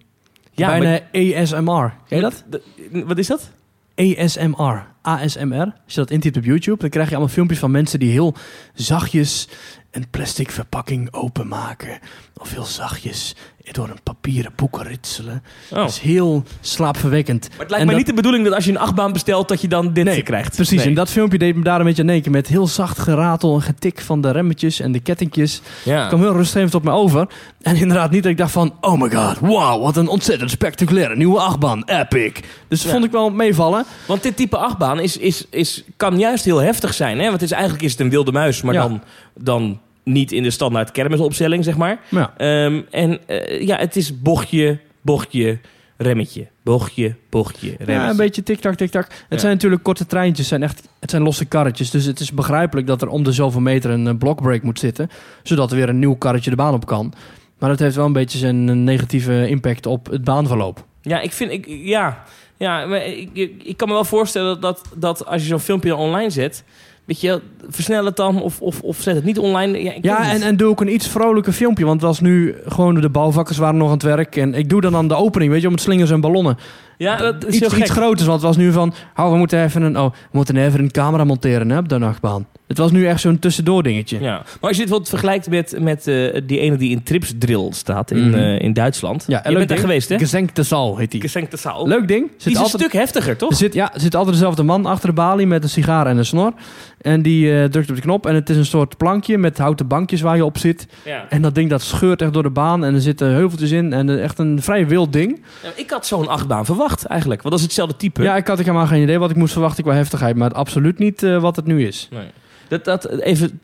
[0.51, 0.99] Ja, Bijna
[1.41, 1.93] ASMR.
[2.07, 2.43] Ken je dat?
[2.91, 3.51] Wat is dat?
[3.99, 4.87] ASMR.
[5.01, 5.73] ASMR.
[5.85, 8.35] Als je dat intypt op YouTube, dan krijg je allemaal filmpjes van mensen die heel
[8.73, 9.47] zachtjes
[9.91, 11.99] een plastic verpakking openmaken.
[12.37, 13.35] Of heel zachtjes
[13.71, 15.43] door een papieren boek ritselen.
[15.71, 15.77] Oh.
[15.77, 17.49] Dat is heel slaapverwekkend.
[17.49, 19.47] Maar het lijkt En mij dat- niet de bedoeling dat als je een achtbaan bestelt...
[19.47, 20.55] dat je dan dit Nee, krijgt.
[20.55, 20.87] Precies, Nee.
[20.87, 22.31] en dat filmpje deed me daar een beetje aan denken.
[22.31, 25.61] Met heel zacht geratel en getik van de remmetjes en de kettingjes.
[25.85, 26.07] Ja.
[26.07, 27.27] Kwam heel rustgevend op me over.
[27.61, 28.73] En inderdaad niet dat ik dacht van...
[28.81, 31.83] Oh my god, wow, wat een ontzettend spectaculaire nieuwe achtbaan.
[31.85, 32.31] Epic.
[32.67, 32.91] Dus dat Ja.
[32.91, 33.85] vond ik wel meevallen.
[34.07, 37.17] Want dit type achtbaan is, is, is, kan juist heel heftig zijn.
[37.17, 37.21] Hè?
[37.23, 38.81] Want het is, eigenlijk is het een wilde muis, maar Ja.
[38.81, 39.01] dan,
[39.39, 39.79] dan
[40.11, 41.99] niet in de standaard kermisopstelling, zeg maar.
[42.09, 42.33] Ja.
[42.37, 45.59] Ehm, en eh, ja, het is bochtje, bochtje,
[45.97, 46.47] remmetje.
[46.63, 47.93] Bochtje, bochtje, remmetje.
[47.93, 49.05] Ja, een beetje tik-tak, tik-tak.
[49.07, 49.37] Het Ja.
[49.37, 50.47] zijn natuurlijk korte treintjes.
[50.47, 51.89] Zijn echt, het zijn losse karretjes.
[51.91, 55.09] Dus het is begrijpelijk dat er om de zoveel meter een eh, blockbreak moet zitten.
[55.43, 57.13] Zodat er weer een nieuw karretje de baan op kan.
[57.57, 60.85] Maar dat heeft wel een beetje zijn eh, negatieve impact op het baanverloop.
[61.01, 61.51] Ja, ik vind...
[61.51, 62.23] Ik, ja,
[62.57, 65.95] ja maar ik, ik, ik kan me wel voorstellen dat, dat als je zo'n filmpje
[65.95, 66.63] online zet...
[67.09, 69.83] Weet je, versnel het dan of, of, of zet het niet online.
[69.83, 71.85] Ja, Ja, en, en doe ook een iets vrolijker filmpje.
[71.85, 74.35] Want het was nu gewoon de bouwvakkers waren nog aan het werk.
[74.35, 76.57] En ik doe dan aan de opening, weet je, met slingers en ballonnen.
[76.99, 78.93] Ja, dat is iets, iets groters, want het was nu van...
[79.15, 81.97] Oh, we moeten even een, oh, we moeten even een camera monteren hè, op de
[81.97, 82.47] nachtbaan.
[82.67, 84.19] Het was nu echt zo'n tussendoor dingetje.
[84.19, 84.31] Ja.
[84.31, 87.67] Maar als je dit wat vergelijkt met, met eh, die ene die in Trips Drill
[87.71, 88.39] staat in, Mhm.
[88.39, 89.23] eh, in Duitsland.
[89.27, 90.17] Ja, je bent daar geweest, hè?
[90.17, 91.21] Gezenkte zaal heet die.
[91.21, 91.87] Gesenkte zaal.
[91.87, 92.27] Leuk ding.
[92.29, 93.55] Zit Die is een altijd, stuk heftiger, toch?
[93.55, 96.25] zit, ja, er zit altijd dezelfde man achter de balie met een sigaar en een
[96.25, 96.53] snor.
[97.01, 98.25] En die eh, drukt op de knop.
[98.25, 100.87] En het is een soort plankje met houten bankjes waar je op zit.
[101.05, 101.25] Ja.
[101.29, 102.83] En dat ding dat scheurt echt door de baan.
[102.85, 103.93] En er zitten heuveltjes in.
[103.93, 105.41] En echt een vrij wild ding.
[105.63, 107.41] Ja, ik had zo'n achtbaan verwacht, eigenlijk.
[107.41, 108.23] Want dat is hetzelfde type.
[108.23, 110.35] Ja, ik had ik helemaal geen idee wat ik moest verwachten qua heftigheid.
[110.35, 112.07] Maar absoluut niet eh, wat het nu is.
[112.11, 112.27] Nee.
[112.67, 113.59] Dat, dat, even,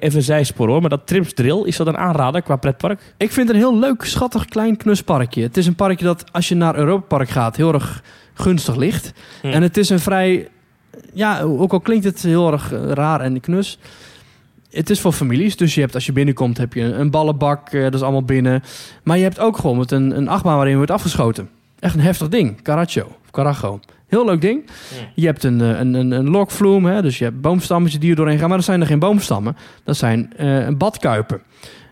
[0.00, 3.14] even zijspoor hoor, maar dat Trips Drill, is dat een aanrader qua pretpark?
[3.16, 5.42] Ik vind het een heel leuk, schattig, klein knusparkje.
[5.42, 8.02] Het is een parkje dat als je naar Europa Park gaat heel erg
[8.34, 9.12] gunstig ligt.
[9.40, 9.46] Hm.
[9.46, 10.48] En het is een vrij...
[11.12, 13.78] Ja, ook al klinkt het heel erg eh, raar en knus.
[14.70, 15.56] Het is voor families.
[15.56, 17.68] Dus je hebt, als je binnenkomt heb je een, een ballenbak.
[17.68, 18.62] eh, dat is allemaal binnen.
[19.02, 21.48] Maar je hebt ook gewoon met een, een achtbaan waarin wordt afgeschoten.
[21.80, 22.62] Echt een heftig ding.
[22.62, 23.02] Caracho.
[23.02, 23.80] Of Carajo.
[24.06, 24.64] Heel leuk ding.
[25.14, 26.84] Je hebt een, eh, een, een, een lokvloem.
[26.84, 27.02] Hè?
[27.02, 28.48] Dus je hebt boomstammetjes die er doorheen gaan.
[28.48, 29.56] Maar dat zijn er geen boomstammen.
[29.84, 31.42] Dat zijn eh, een badkuipen.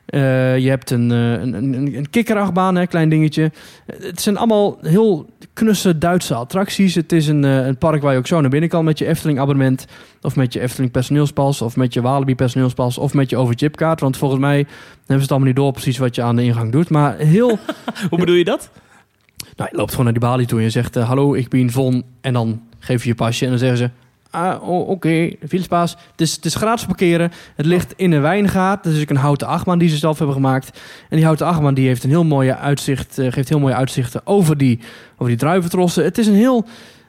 [0.06, 3.52] Eh, je hebt een, een, een, een kikkerachtbaan, hè, klein dingetje.
[3.86, 6.94] Het zijn allemaal heel knusse Duitse attracties.
[6.94, 9.38] Het is een, een park waar je ook zo naar binnen kan met je Efteling
[9.38, 9.86] abonnement.
[10.22, 11.62] Of met je Efteling personeelspas.
[11.62, 12.98] Of met je Walibi personeelspas.
[12.98, 14.00] Of met je overchipkaart.
[14.00, 14.66] Want volgens mij hebben
[15.06, 16.88] ze het allemaal niet door precies wat je aan de ingang doet.
[16.88, 17.58] Maar heel...
[18.10, 18.70] Hoe bedoel je dat?
[19.56, 20.96] Nou, je loopt gewoon naar die balie toe en je zegt...
[20.96, 22.04] eh, Hallo, ik ben Von.
[22.20, 23.90] En dan geef je je pasje en dan zeggen ze...
[24.30, 25.96] Ah, oké, fietspaas.
[26.10, 27.30] Het is, het is gratis parkeren.
[27.56, 28.84] Het ligt in een wijngaard.
[28.84, 30.80] Dat is ook een houten achtbaan die ze zelf hebben gemaakt.
[31.08, 34.20] En die houten achtbaan die heeft een heel mooie uitzicht, eh, geeft heel mooie uitzichten
[34.24, 34.78] over die,
[35.12, 36.04] over die druiventrossen.
[36.04, 36.64] Het is een heel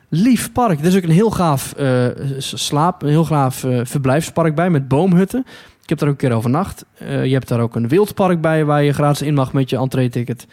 [0.09, 0.79] lief park.
[0.79, 2.05] Er is ook een heel gaaf eh,
[2.37, 5.45] slaap, een heel gaaf verblijfspark bij met boomhutten.
[5.83, 6.85] Ik heb daar ook een keer overnacht.
[6.99, 10.47] Je hebt daar ook een wildpark bij waar je gratis in mag met je entree-ticket.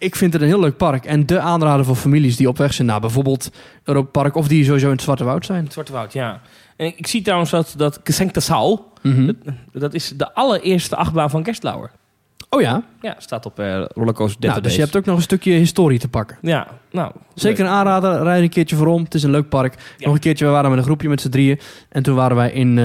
[0.00, 1.04] Ik vind het een heel leuk park.
[1.04, 3.50] En de aanrader voor families die op weg zijn naar bijvoorbeeld
[3.84, 5.64] Europa Park of die sowieso in het Zwarte Woud zijn.
[5.64, 6.40] Het Zwarte Woud, ja.
[6.76, 9.26] En ik, ik zie trouwens dat, dat Gesenktesaal, Mhm.
[9.26, 9.36] dat,
[9.72, 11.90] dat is de allereerste achtbaan van Kerstlauer.
[12.50, 15.52] Oh ja, Ja, staat op eh Rollercoaster nou, dus je hebt ook nog een stukje
[15.52, 16.38] historie te pakken.
[16.42, 17.12] Ja, nou.
[17.34, 19.02] Zeker een aanrader, rijd een keertje voorom.
[19.04, 19.74] Het is een leuk park.
[19.98, 20.04] Ja.
[20.06, 21.60] Nog een keertje, we waren met een groepje met z'n drieën.
[21.88, 22.84] En toen waren wij in eh,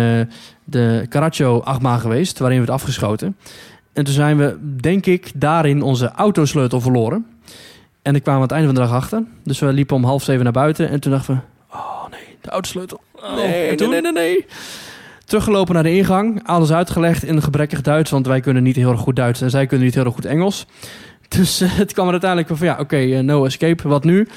[0.64, 3.38] de Caraccio achtbaan geweest, waarin we het afgeschoten.
[3.96, 7.26] En toen zijn we, denk ik, daarin onze autosleutel verloren.
[8.02, 9.24] En ik kwamen aan het einde van de dag achter.
[9.44, 10.90] Dus we liepen om half zeven naar buiten.
[10.90, 13.02] En toen dachten we, oh nee, de autosleutel.
[13.16, 13.90] Oh, nee, en toen?
[13.90, 14.46] nee, nee, nee, nee.
[15.26, 16.48] Teruggelopen naar de ingang.
[16.48, 18.12] Alles uitgelegd in gebrekkig Duits.
[18.12, 19.42] Want wij kunnen niet heel erg goed Duits.
[19.42, 20.66] En zij kunnen niet heel erg goed Engels.
[21.28, 23.88] Dus eh, het kwam er uiteindelijk van, ja, oké, eh, no escape.
[23.88, 24.28] Wat nu?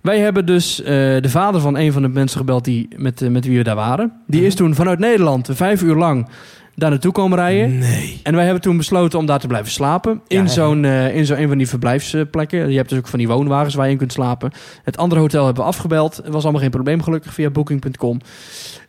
[0.00, 0.86] Wij hebben dus eh,
[1.20, 4.12] de vader van een van de mensen gebeld die, met, met wie we daar waren.
[4.26, 4.48] Die Mhm.
[4.48, 6.28] is toen vanuit Nederland vijf uur lang
[6.74, 7.78] daar naartoe komen rijden.
[7.78, 8.20] Nee.
[8.22, 10.20] En wij hebben toen besloten om daar te blijven slapen.
[10.26, 10.46] In ja.
[10.46, 12.70] zo'n eh, in zo'n een van die verblijfsplekken.
[12.70, 14.50] Je hebt dus ook van die woonwagens waar je in kunt slapen.
[14.82, 16.16] Het andere hotel hebben we afgebeld.
[16.16, 18.20] Het was allemaal geen probleem gelukkig via booking.com.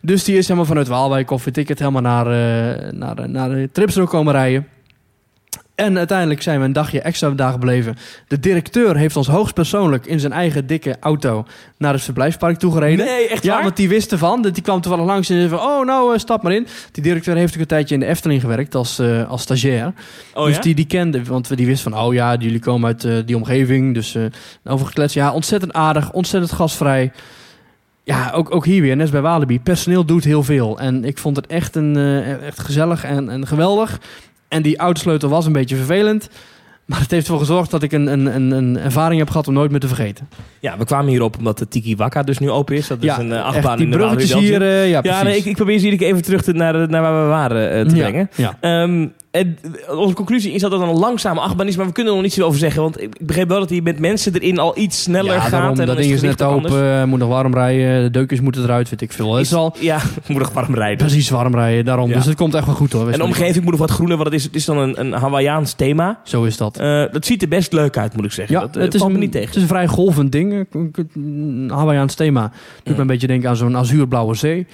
[0.00, 3.68] Dus die is helemaal vanuit Waalwijk of het helemaal naar, eh naar, de- naar de
[3.72, 4.66] Tripsdorp komen rijden.
[5.76, 7.96] En uiteindelijk zijn we een dagje extra daar gebleven.
[8.28, 11.44] De directeur heeft ons hoogstpersoonlijk in zijn eigen dikke auto
[11.78, 13.06] naar het verblijfspark toegereden.
[13.06, 13.62] Nee, echt Ja, waar?
[13.62, 14.42] want die wist ervan.
[14.42, 15.58] Die kwam toevallig langs en zei van...
[15.58, 16.66] Oh, nou, eh, stap maar in.
[16.92, 19.92] Die directeur heeft ook een tijdje in de Efteling gewerkt als, eh, als stagiair.
[20.34, 20.60] Oh dus ja?
[20.60, 21.98] die, die kende, want die wist van...
[21.98, 23.94] Oh ja, jullie komen uit eh, die omgeving.
[23.94, 24.24] Dus eh
[24.64, 25.14] over gekletst.
[25.14, 26.12] Ja, ontzettend aardig.
[26.12, 27.12] Ontzettend gastvrij.
[28.04, 29.60] Ja, ook, ook hier weer, net als bij Walibi.
[29.60, 30.78] Personeel doet heel veel.
[30.78, 31.96] En ik vond het echt, een,
[32.42, 34.00] echt gezellig en, en geweldig.
[34.48, 36.28] En die autosleutel was een beetje vervelend.
[36.86, 39.54] Maar het heeft ervoor gezorgd dat ik een, een, een, een ervaring heb gehad om
[39.54, 40.28] nooit meer te vergeten.
[40.60, 42.86] Ja, we kwamen hierop omdat de Tiki Waka dus nu open is.
[42.86, 44.62] Dat is ja, een eh, echt, achtbaan die in de bruggetjes hier.
[44.62, 47.02] Eh, ja, Ja, nee, ik, ik probeer ze iedere keer even terug te, naar, naar
[47.02, 48.30] waar we waren eh, te Ja, brengen.
[48.34, 48.56] Ja.
[48.60, 49.06] Ehm,
[49.90, 52.36] onze conclusie is dat het een langzame achtbaan is, maar we kunnen er nog niet
[52.36, 52.82] zo over zeggen.
[52.82, 55.50] Want ik ik begreep wel dat hij met mensen erin al iets sneller ja, gaat.
[55.50, 56.74] daarom, en dat is ding is net open, anders.
[56.74, 59.34] eh, moet nog warm rijden, de deukjes moeten eruit, weet ik veel.
[59.34, 60.96] Het is al Ja, moet nog warm rijden.
[60.96, 62.08] precies warm rijden, daarom.
[62.08, 62.14] Ja.
[62.14, 63.10] Dus het komt echt wel goed hoor.
[63.10, 65.12] En de omgeving moet nog wat groener, want het is, het is dan een, een
[65.12, 66.20] Hawaiiaans thema.
[66.24, 66.76] Zo is dat.
[66.78, 68.54] Eh, dat ziet er best leuk uit, moet ik zeggen.
[68.54, 69.46] Ja, dat eh, het, is valt een, me niet tegen.
[69.48, 70.66] het is een vrij golvend ding.
[71.14, 72.50] Een Hawaiiaans thema.
[72.82, 74.66] Doet me een beetje denken aan zo'n azuurblauwe zee.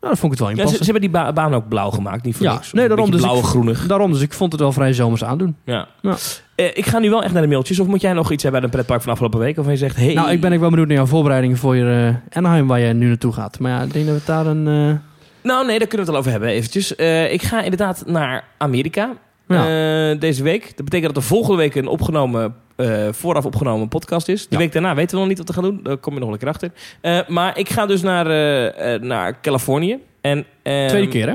[0.00, 1.90] Nou, daar vond ik het wel in Ja, ze, hebben die ba- baan ook blauw
[1.90, 2.72] gemaakt, niet voor Ja, niks.
[2.72, 3.86] nee, daarom dus ik- blauwe-groenig.
[3.86, 5.56] Daarom, dus ik vond het wel vrij zomers aandoen.
[5.64, 5.86] Ja.
[6.02, 6.16] Ja.
[6.54, 7.80] Eh, ik ga nu wel echt naar de mailtjes.
[7.80, 9.58] Of moet jij nog iets hebben bij een pretpark van afgelopen week?
[9.58, 12.14] Of je zegt, hey, Nou, ik ben ook wel benieuwd naar jouw voorbereidingen voor je
[12.30, 13.58] eh, Anaheim, waar je nu naartoe gaat.
[13.58, 14.66] Maar ja, ik denk dat we daar een...
[14.68, 14.94] eh,
[15.42, 16.94] Nou, nee, daar kunnen we het al over hebben eventjes.
[16.96, 19.10] Eh, ik ga inderdaad naar Amerika
[19.48, 20.14] Ja.
[20.14, 20.62] deze week.
[20.76, 24.40] Dat betekent dat er volgende week een opgenomen, eh, vooraf opgenomen podcast is.
[24.42, 24.58] De Ja.
[24.58, 25.80] week daarna weten we nog niet wat we gaan doen.
[25.82, 26.70] Daar kom je nog een keer achter.
[27.00, 29.98] Eh, maar ik ga dus naar, eh, naar Californië.
[30.20, 31.34] En, ehm, tweede keer, hè?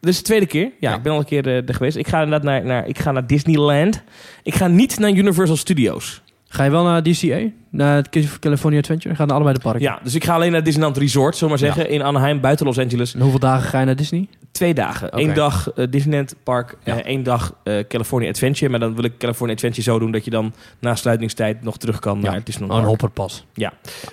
[0.00, 0.62] Dit is de tweede keer.
[0.64, 0.94] Ja, Ja.
[0.96, 1.96] ik ben al een keer er geweest.
[1.96, 4.02] Ik ga inderdaad naar, naar, ik ga naar Disneyland.
[4.42, 6.22] Ik ga niet naar Universal Studios.
[6.56, 7.40] Ga je wel naar DCA?
[7.70, 9.14] Naar het California Adventure?
[9.14, 9.82] Ga naar allebei de parken?
[9.82, 11.92] Ja, dus ik ga alleen naar Disneyland Resort, zullen we maar zeggen.
[11.94, 13.14] In Anaheim, buiten Los Angeles.
[13.14, 14.28] En hoeveel dagen ga je naar Disney?
[14.50, 15.06] Twee dagen.
[15.12, 15.22] Oké.
[15.22, 16.96] Eén dag eh, Disneyland Park, Ja.
[16.96, 18.70] eh, één dag eh, California Adventure.
[18.70, 21.98] Maar dan wil ik California Adventure zo doen dat je dan na sluitingstijd nog terug
[21.98, 22.30] kan Ja.
[22.30, 23.00] naar Disneyland Oh, een Park.
[23.00, 23.44] hopperpas.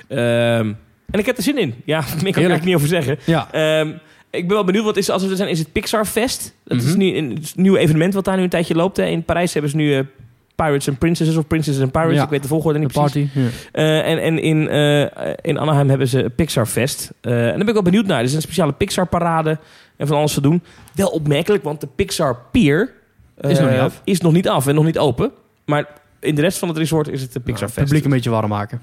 [0.08, 0.74] Ehm,
[1.12, 1.74] en ik heb er zin in.
[1.86, 3.18] Ja, meer kan ik eigenlijk niet over zeggen.
[3.26, 3.52] Ja.
[3.52, 3.88] Ehm,
[4.30, 6.54] ik ben wel benieuwd, wat is, als we er zijn, is het Pixar Fest.
[6.64, 6.98] Dat is Mhm.
[6.98, 8.98] nu een, een nieuw evenement wat daar nu een tijdje loopt.
[8.98, 9.06] Hè.
[9.06, 10.06] In Parijs hebben ze nu
[10.56, 12.16] Pirates and Princesses of Princesses and Pirates.
[12.18, 12.24] Ja.
[12.24, 13.12] Ik weet de volgorde niet precies.
[13.34, 13.50] party.
[13.72, 15.02] Eh, en en in, eh,
[15.42, 17.12] in Anaheim hebben ze Pixar Fest.
[17.22, 18.18] Eh, en daar ben ik wel benieuwd naar.
[18.18, 19.58] Er is een speciale Pixar parade
[19.98, 20.62] en van alles te doen.
[20.94, 22.94] Wel opmerkelijk, want de Pixar Pier
[23.42, 24.02] Is nog niet af.
[24.04, 25.32] is nog niet af en nog niet open.
[25.66, 25.86] Maar
[26.20, 27.86] in de rest van het resort is het de Pixar Nou, het Fest.
[27.86, 28.82] publiek een beetje warm maken.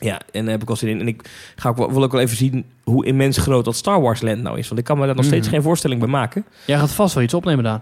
[0.00, 1.00] Ja, en daar heb ik wel zin in.
[1.00, 4.00] En ik ga ook, wel- wil ook wel even zien hoe immens groot dat Star
[4.00, 4.66] Wars Land nou is.
[4.68, 5.54] Want ik kan me daar nog steeds Mhm.
[5.54, 6.44] geen voorstelling bij maken.
[6.66, 7.80] Jij gaat vast wel iets opnemen daar.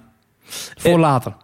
[0.76, 1.34] Voor later.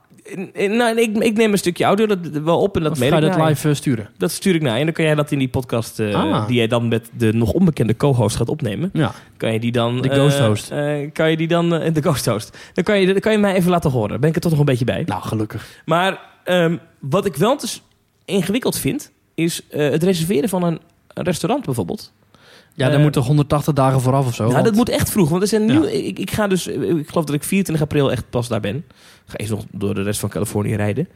[0.69, 3.17] Nou, ik, ik neem een stukje audio dat, wel op en dat Of mail ga
[3.17, 4.09] je dat naar live eh, sturen?
[4.17, 4.79] Dat stuur ik naar je.
[4.79, 6.47] En dan kan jij dat in die podcast, eh, Ah.
[6.47, 8.91] die jij dan met de nog onbekende co-host gaat opnemen.
[8.93, 9.13] Ja.
[9.37, 10.03] Kan je die dan...
[10.03, 10.71] De ghost host.
[10.71, 11.69] eh, kan je die dan...
[11.71, 12.59] de ghost host.
[12.75, 14.09] Dan kan, je, dan kan je mij even laten horen.
[14.09, 15.03] Dan ben ik er toch nog een beetje bij.
[15.07, 15.83] Nou, gelukkig.
[15.85, 17.83] Maar ehm, wat ik wel dus
[18.25, 19.11] ingewikkeld vind...
[19.35, 20.79] is het reserveren van een
[21.15, 22.13] restaurant bijvoorbeeld.
[22.75, 24.43] Ja, daar moet toch 180 dagen vooraf of zo?
[24.43, 25.29] nou, want- dat moet echt vroeg.
[25.29, 25.73] Want er zijn Ja.
[25.73, 26.67] nieuw, ik, ik ga dus...
[26.67, 28.77] eh, Ik geloof dat ik 24 april echt pas daar ben.
[28.77, 28.85] Ik
[29.27, 31.09] ga eerst nog door de rest van Californië rijden.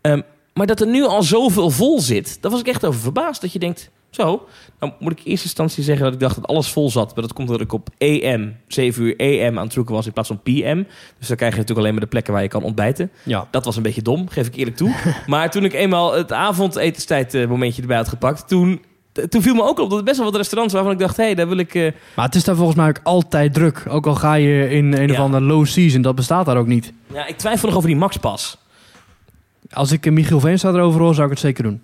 [0.00, 0.20] Ehm,
[0.54, 2.38] maar dat er nu al zoveel vol zit...
[2.42, 3.40] daar was ik echt over verbaasd.
[3.40, 3.90] Dat je denkt...
[4.10, 4.46] Zo,
[4.78, 7.14] dan moet ik in eerste instantie zeggen dat ik dacht dat alles vol zat.
[7.14, 10.12] Maar dat komt omdat ik op EM, 7 uur EM aan het zoeken was in
[10.12, 10.82] plaats van PM.
[11.18, 13.10] Dus dan krijg je natuurlijk alleen maar de plekken waar je kan ontbijten.
[13.22, 13.48] Ja.
[13.50, 14.94] Dat was een beetje dom, geef ik eerlijk toe.
[15.26, 18.80] maar toen ik eenmaal het avondetenstijd momentje erbij had gepakt, toen,
[19.28, 21.24] toen viel me ook op dat er best wel wat restaurants waarvan ik dacht, hé,
[21.24, 21.74] hey, daar wil ik...
[21.74, 23.82] eh, Maar het is daar volgens mij ook altijd druk.
[23.88, 26.92] Ook al ga je in een of andere low season, dat bestaat daar ook niet.
[27.12, 28.58] ja, ik twijfel nog over die Maxpas.
[29.70, 31.82] Als ik eh, Michiel Veenstra erover hoor, zou ik het zeker doen.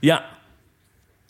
[0.00, 0.24] Ja.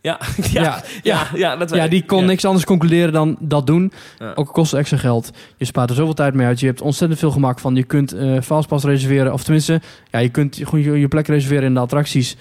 [0.02, 0.20] Ja,
[0.52, 1.26] ja, ja, Ja.
[1.34, 2.26] ja, dat Ja, die kon ja.
[2.26, 3.92] niks anders concluderen dan dat doen.
[4.18, 4.32] Ja.
[4.34, 5.30] Ook kost het extra geld.
[5.56, 6.60] Je spaart er zoveel tijd mee uit.
[6.60, 7.74] Je hebt ontzettend veel gemak van.
[7.74, 9.32] Je kunt eh fastpass reserveren.
[9.32, 12.36] Of tenminste, ja, je kunt gewoon je, je plek reserveren in de attracties.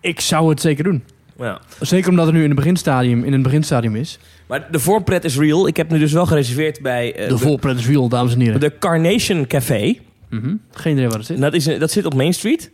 [0.00, 1.04] Ik zou het zeker doen.
[1.40, 1.60] Ja.
[1.80, 4.18] Zeker omdat het nu in, het beginstadium, in een beginstadium is.
[4.46, 5.66] Maar de voorpret is real.
[5.66, 8.60] Ik heb nu dus wel gereserveerd bij eh, De voorpret is real, dames en heren.
[8.60, 9.98] de Carnation Café.
[10.28, 10.54] Mhm.
[10.70, 11.40] Geen idee waar het zit.
[11.40, 12.70] Dat, is, dat zit op Main Street.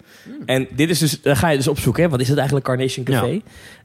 [0.46, 2.02] En dit is dus, daar ga je dus opzoeken.
[2.02, 2.08] Hè?
[2.08, 3.40] Wat is het eigenlijk, Carnation Café?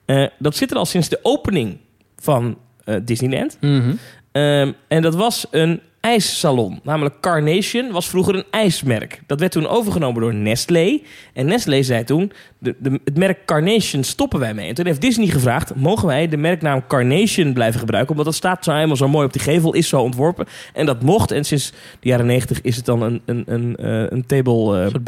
[0.05, 1.77] Eh, dat zit er al sinds de opening
[2.19, 3.57] van eh, Disneyland.
[3.61, 3.91] Mhm.
[4.31, 6.79] Ehm, en dat was een ijssalon.
[6.83, 9.21] Namelijk Carnation was vroeger een ijsmerk.
[9.27, 10.99] Dat werd toen overgenomen door Nestlé.
[11.33, 14.67] En Nestlé zei toen, de, de, het merk Carnation stoppen wij mee.
[14.67, 18.11] En toen heeft Disney gevraagd, mogen wij de merknaam Carnation blijven gebruiken?
[18.11, 20.45] Omdat dat staat zo helemaal zo mooi op die gevel, is zo ontworpen.
[20.73, 21.31] En dat mocht.
[21.31, 24.77] En sinds de jaren negentig is het dan een, een, een, eh, een table...
[24.77, 25.01] Een.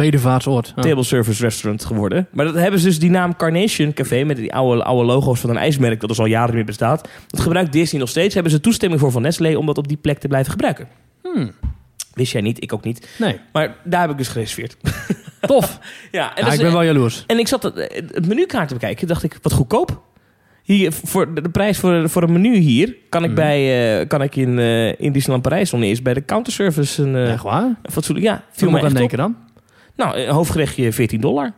[0.76, 0.82] Ja.
[0.82, 2.28] table service restaurant geworden.
[2.32, 5.50] Maar dat hebben ze dus die naam Carnation Café met die oude, oude logo's van
[5.50, 7.10] een ijsmerk dat dus al jaren meer bestaat.
[7.28, 8.34] Dat gebruikt Disney nog steeds.
[8.34, 10.88] Hebben ze toestemming voor van Nestlé om dat op die plek te blijven gebruiken.
[11.22, 11.52] Hmm.
[12.14, 13.10] Wist jij niet, ik ook niet.
[13.20, 14.78] Nee, Maar daar heb ik dus gereserveerd.
[15.42, 15.80] tof.
[16.12, 17.24] Ja, en, Ja, dat ik ben wel jaloers.
[17.28, 17.76] en ik zat het,
[18.12, 19.08] het menukaart te bekijken.
[19.08, 20.02] dacht ik, wat goedkoop.
[20.64, 23.40] Hier, voor de, de prijs voor, voor een menu hier kan ik, Mhm.
[23.40, 27.16] bij, eh, kan ik in, eh in Disneyland Parijs nog eens bij de counterservice een,
[27.16, 27.64] eh Echt waar?
[27.64, 28.28] een fatsoenlijk...
[28.28, 29.36] Ja, viel Viel me me aan denken dan?
[29.96, 31.54] Nou, een hoofdgerechtje 14 dollar.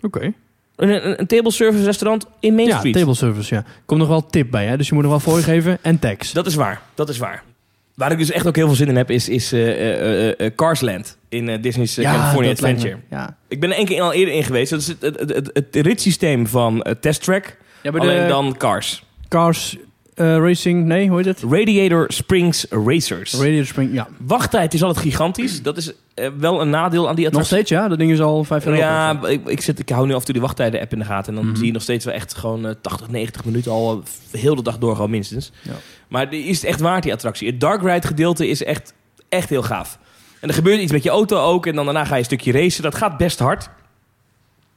[0.00, 0.32] Oké.
[0.76, 2.94] Een, een, een table service restaurant in Main Ja, Street.
[2.94, 3.64] table service, ja.
[3.86, 4.76] Komt nog wel tip bij, hè?
[4.76, 5.78] Dus je moet nog wel voor je geven.
[5.82, 6.32] En tax.
[6.32, 7.42] Dat is waar, dat is waar.
[8.00, 10.46] Waar ik dus echt ook heel veel zin in heb, is, is eh, eh, eh,
[10.46, 12.96] eh, Carsland in Disney's California Adventure.
[13.10, 13.36] Ja.
[13.48, 14.70] Ik ben er één keer al eerder in geweest.
[14.70, 19.04] Dat is het, het, het, ritssysteem van Test Track, ja, alleen de dan Cars.
[19.28, 19.76] Cars
[20.14, 21.42] Racing, nee, hoe heet het?
[21.50, 23.32] Radiator Springs Racers.
[23.34, 24.08] Radiator Spring, ja.
[24.26, 25.62] Wachttijd is altijd gigantisch.
[25.62, 25.92] Dat is
[26.38, 27.56] wel een nadeel aan die Nog attractie.
[27.56, 27.88] steeds, ja?
[27.88, 28.76] Dat ding is al vijf jaar.
[28.76, 31.04] Ja, ik, ik, zit, ik hou nu af en toe die wachttijden app in de
[31.04, 31.28] gaten.
[31.28, 31.56] En dan Mhm.
[31.56, 34.78] zie je nog steeds wel echt gewoon eh, 80, 90 minuten al heel de dag
[34.78, 35.52] door gewoon minstens.
[35.62, 35.72] Ja.
[36.10, 37.46] Maar die is het echt waard, die attractie.
[37.46, 38.94] Het dark ride gedeelte is echt,
[39.28, 39.98] echt heel gaaf.
[40.40, 41.66] En er gebeurt iets met je auto ook.
[41.66, 42.82] En dan daarna ga je een stukje racen.
[42.82, 43.70] Dat gaat best hard.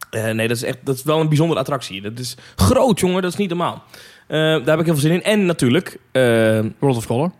[0.09, 2.01] Eh, nee, dat is, echt, dat is wel een bijzondere attractie.
[2.01, 3.21] Dat is groot, jongen.
[3.21, 3.83] Dat is niet normaal.
[4.27, 5.23] Eh, daar heb ik heel veel zin in.
[5.23, 7.31] En natuurlijk, eh, World of Color.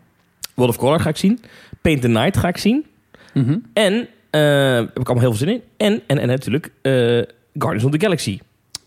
[0.54, 1.40] World of Color ga ik zien.
[1.82, 2.86] Paint the Night ga ik zien.
[3.34, 3.58] Mhm.
[3.74, 3.94] En,
[4.30, 5.62] heb ik allemaal heel veel zin in.
[5.78, 6.72] En, en, en natuurlijk,
[7.54, 8.40] Guardians of the Galaxy.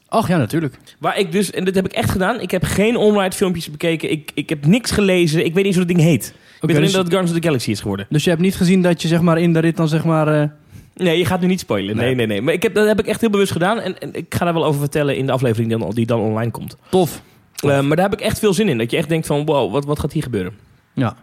[0.08, 0.78] Ach ja, natuurlijk.
[0.98, 4.10] Waar ik dus, en dit heb ik echt gedaan, ik heb geen online filmpjes bekeken.
[4.10, 5.38] Ik, ik heb niks gelezen.
[5.44, 6.26] Ik weet niet eens hoe dat ding heet.
[6.26, 8.06] ik weet alleen dus, dat het Guardians of the Galaxy is geworden.
[8.08, 10.28] dus je hebt niet gezien dat je zeg maar in de rit dan zeg maar...
[10.42, 10.48] eh,
[10.94, 11.96] Nee, je gaat nu niet spoilen.
[11.96, 12.14] Nee, Nee.
[12.14, 12.42] nee, nee.
[12.42, 13.80] Maar ik heb, dat heb ik echt heel bewust gedaan.
[13.80, 16.20] En, en ik ga daar wel over vertellen in de aflevering die dan, die dan
[16.20, 16.76] online komt.
[16.90, 17.22] tof.
[17.56, 18.78] Eh, maar daar heb ik echt veel zin in.
[18.78, 20.52] Dat je echt denkt van, wow, wat, wat gaat hier gebeuren?
[20.94, 21.16] Ja.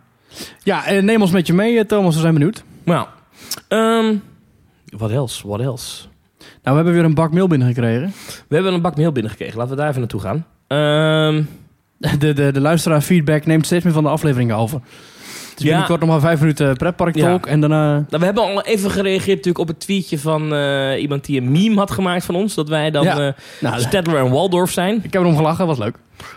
[0.64, 2.16] Ja, eh, neem ons met je mee, eh, Thomas.
[2.16, 2.64] We zijn benieuwd.
[2.84, 3.08] Nou,
[3.68, 4.16] ehm
[4.98, 5.48] wat else?
[5.48, 6.04] What else?
[6.64, 8.14] Nou, we hebben weer een bak mail binnengekregen.
[8.48, 9.58] We hebben een bak mail binnengekregen.
[9.58, 10.46] Laten we daar even naartoe gaan.
[10.68, 11.44] Ehm
[12.20, 14.82] De, de, de luisteraar feedback neemt steeds meer van de afleveringen over.
[15.58, 15.70] Is Ja.
[15.70, 17.46] binnenkort nog maar vijf minuten pretpark talk.
[17.46, 17.92] En daarna...
[17.94, 21.52] Nou, we hebben al even gereageerd natuurlijk op het tweetje van eh, iemand die een
[21.52, 22.54] meme had gemaakt van ons.
[22.54, 23.28] Dat wij dan Ja.
[23.28, 24.96] eh Nou, Stedtler en Waldorf zijn.
[25.04, 25.96] ik heb erom gelachen, was leuk.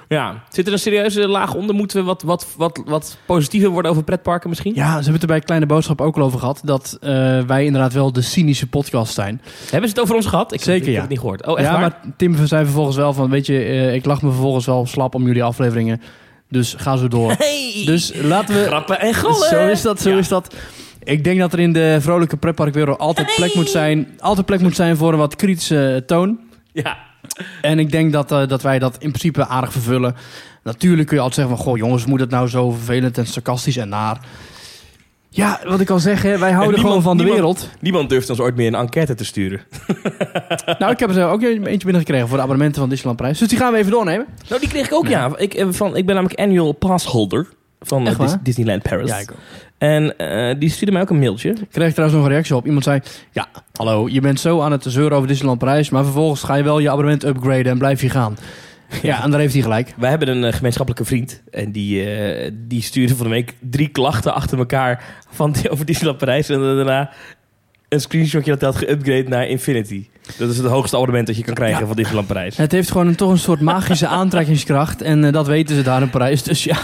[0.09, 0.42] Ja.
[0.50, 1.74] Zit er een serieuze laag onder?
[1.74, 4.74] Moeten we wat, wat, wat, wat positiever worden over pretparken misschien?
[4.74, 6.61] Ja, ze hebben het er bij Kleine Boodschap ook al over gehad.
[6.64, 7.09] Dat eh,
[7.40, 9.40] wij inderdaad wel de cynische podcast zijn.
[9.70, 10.52] Hebben ze het over ons gehad?
[10.52, 10.92] Ik, Zeker, ik, ik ja.
[10.92, 11.46] heb het niet gehoord.
[11.46, 11.81] Oh, echt ja, waar?
[11.81, 13.31] maar Tim zei vervolgens wel van...
[13.31, 16.00] Weet je, eh, ik lach me vervolgens wel slap om jullie afleveringen.
[16.48, 17.32] Dus ga zo door.
[17.38, 17.82] Hey!
[17.87, 18.64] Dus laten we...
[18.66, 19.48] Grappen en gollen!
[19.48, 20.16] Zo is dat, zo Ja.
[20.18, 20.54] is dat.
[21.04, 24.09] Ik denk dat er in de vrolijke pretparkwereld altijd plek moet zijn.
[24.18, 26.38] Altijd plek moet zijn voor een wat kritische toon.
[26.72, 26.96] Ja.
[27.62, 30.14] En ik denk dat, eh, dat wij dat in principe aardig vervullen.
[30.62, 31.66] Natuurlijk kun je altijd zeggen van...
[31.66, 34.18] Goh jongens, moet het nou zo vervelend en sarcastisch en naar?
[35.37, 37.70] Ja, wat ik al zeg, hè, wij houden niemand- gewoon van de niemand- wereld.
[37.81, 39.61] Niemand durft ons ooit meer een enquête te sturen.
[40.79, 43.39] Nou, ik heb er ook eentje binnengekregen voor de abonnementen van Disneyland Prijs.
[43.39, 44.26] Dus die gaan we even doornemen.
[44.49, 45.30] Nou, die kreeg ik ook, ja.
[45.37, 47.47] Ik, eh, van, ik ben namelijk annual passholder
[47.80, 48.18] van eh?
[48.18, 49.09] Dis- Disneyland Paris.
[49.09, 49.37] Ja, ik ook.
[49.78, 51.49] En eh, die stuurde mij ook een mailtje.
[51.51, 52.66] Ik kreeg trouwens nog een reactie op.
[52.66, 53.01] Iemand zei,
[53.32, 55.91] ja, hallo, je bent zo aan het zeuren over Disneyland Prijs...
[55.91, 58.37] maar vervolgens ga je wel je abonnement upgraden en blijf je gaan.
[59.03, 59.95] Ja, en daar heeft hij gelijk.
[59.97, 61.43] Wij hebben een eh, gemeenschappelijke vriend.
[61.51, 66.18] En die, eh, die stuurde van de week drie klachten achter elkaar van, over Disneyland
[66.18, 66.49] Parijs.
[66.49, 67.11] En daarna
[67.89, 70.07] een screenshotje dat hij had geüpgrade naar Infinity.
[70.39, 71.87] Dat is het hoogste abonnement dat je kan krijgen Ja.
[71.87, 72.57] van Disneyland Parijs.
[72.57, 75.03] Het heeft gewoon een, toch een soort magische aantrekkingskracht.
[75.03, 76.43] En eh, dat weten ze daar in Parijs.
[76.43, 76.77] Dus ja.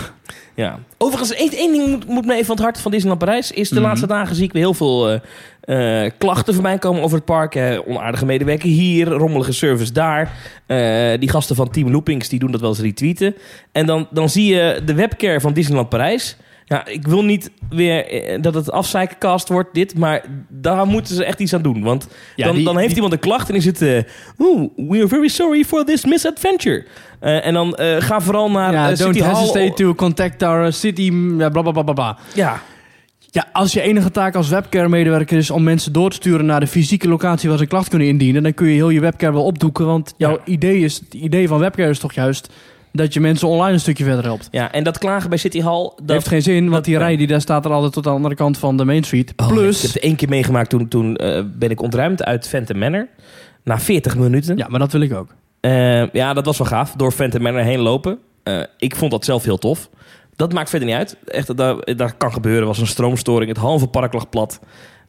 [0.54, 0.78] Ja.
[0.98, 3.50] Overigens, één, één ding moet, moet me even van het hart van Disneyland Parijs.
[3.50, 3.84] Is de Mhm.
[3.84, 7.54] laatste dagen zie ik weer heel veel eh, eh, klachten voorbij komen over het park.
[7.54, 10.32] Eh, onaardige medewerker hier, rommelige service daar.
[10.66, 13.34] Eh, die gasten van Team Loopings die doen dat wel eens retweeten.
[13.72, 16.36] En dan, dan zie je de webcare van Disneyland Parijs.
[16.72, 19.98] Ja, ik wil niet weer eh, dat het afzeikencast wordt, dit.
[19.98, 21.82] Maar daar moeten ze echt iets aan doen.
[21.82, 23.82] Want Ja, dan, die- dan heeft die- iemand een klacht en is het...
[23.82, 23.98] eh
[24.38, 26.84] oh, we are very sorry for this misadventure.
[27.20, 29.40] Eh, en dan ga vooral naar ja, don't City Hall.
[29.40, 31.12] hesitate to contact our city.
[31.38, 32.18] Ja, bla, bla, bla.
[32.34, 32.60] Ja,
[33.34, 36.66] Ja, als je enige taak als webcare-medewerker is om mensen door te sturen naar de
[36.66, 39.86] fysieke locatie waar ze klacht kunnen indienen, dan kun je heel je webcare wel opdoeken.
[39.86, 40.38] Want jouw Ja.
[40.44, 42.52] idee, is, het idee van webcare is toch juist
[42.92, 44.48] dat je mensen online een stukje verder helpt.
[44.50, 45.82] Ja, en dat klagen bij City Hall...
[45.96, 48.34] Dat heeft geen zin, want die rij die daar staat er altijd tot de andere
[48.34, 49.32] kant van de Main Street.
[49.36, 50.70] Oh, Plus, Ik heb het één keer meegemaakt.
[50.70, 53.08] Toen, toen eh, ben ik ontruimd uit Phantom Manor.
[53.64, 54.56] Na 40 minuten.
[54.56, 55.34] ja, maar dat wil ik ook.
[55.60, 56.92] Eh, ja, dat was wel gaaf.
[56.92, 58.18] Door Phantom Manor heen lopen.
[58.42, 59.90] Eh, ik vond dat zelf heel tof.
[60.36, 61.16] Dat maakt verder niet uit.
[61.24, 62.60] Echt, dat, dat kan gebeuren.
[62.60, 63.48] Er was een stroomstoring.
[63.50, 64.60] Het halve park lag plat.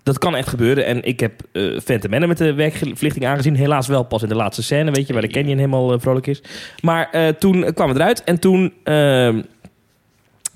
[0.04, 0.86] Dat kan echt gebeuren.
[0.86, 3.56] En ik heb eh Phantom Manor met de werkverlichting aangezien.
[3.56, 6.28] Helaas wel pas in de laatste scène, weet je, waar de canyon helemaal eh, vrolijk
[6.28, 6.42] is.
[6.82, 8.24] Maar eh, toen kwam het eruit.
[8.24, 9.42] En toen ehm,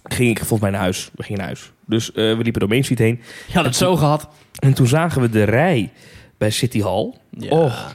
[0.04, 1.10] ging ik volgens mij naar huis.
[1.16, 1.72] We gingen naar huis.
[1.86, 3.22] Dus we liepen door Main Street heen.
[3.54, 4.28] Ja, dat zo gehad.
[4.60, 5.92] En toen zagen we de rij
[6.38, 7.14] bij City Hall.
[7.30, 7.50] Ja.
[7.50, 7.88] Oh,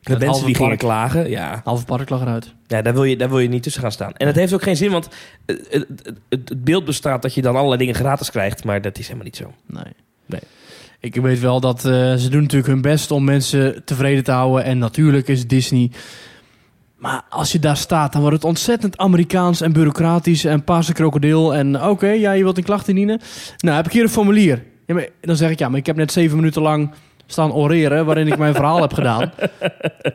[0.00, 0.80] de Het mensen die gingen park.
[0.80, 1.30] klagen.
[1.30, 2.54] Ja, Halve park lag eruit.
[2.66, 4.12] ja daar, wil je, daar wil je niet tussen gaan staan.
[4.12, 5.08] En dat heeft ook geen zin, want
[5.46, 5.86] het, het,
[6.28, 8.64] het- het beeld bestaat dat je dan allerlei dingen gratis krijgt.
[8.64, 9.52] Maar dat is helemaal niet zo.
[9.66, 9.92] Nee.
[10.26, 10.40] Nee.
[11.00, 14.64] Ik weet wel dat eh, ze doen natuurlijk hun best om mensen tevreden te houden.
[14.64, 15.90] En natuurlijk is Disney.
[16.96, 21.54] Maar als je daar staat, dan wordt het ontzettend Amerikaans en bureaucratisch en paarse krokodil.
[21.54, 23.20] En oké, ja, je wilt een klacht indienen.
[23.58, 24.64] Nou, heb ik hier een formulier.
[24.86, 26.90] Ja, maar, dan zeg ik, ja, maar ik heb net zeven minuten lang
[27.30, 29.30] staan oreren waarin ik mijn verhaal heb gedaan.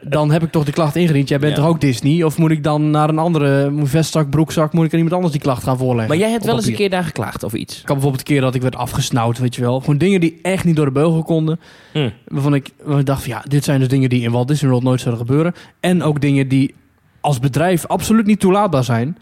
[0.01, 1.29] Dan heb ik toch de klacht ingediend.
[1.29, 1.61] Jij bent Ja.
[1.61, 2.23] toch ook Disney?
[2.23, 5.41] Of moet ik dan naar een andere vestzak, broekzak, moet ik aan iemand anders die
[5.41, 6.07] klacht gaan voorleggen?
[6.07, 7.73] Maar jij hebt wel eens een keer daar geklaagd over iets.
[7.73, 9.79] Ik had bijvoorbeeld een keer dat ik werd afgesnauwd, weet je wel.
[9.79, 11.59] Gewoon dingen die echt niet door de beugel konden.
[11.91, 12.09] Hm.
[12.27, 14.69] Waarvan ik, waarvan ik dacht, van, ja, dit zijn dus dingen die in Walt Disney
[14.69, 15.53] World nooit zouden gebeuren.
[15.79, 16.75] En ook dingen die
[17.21, 19.17] als bedrijf absoluut niet toelaatbaar zijn.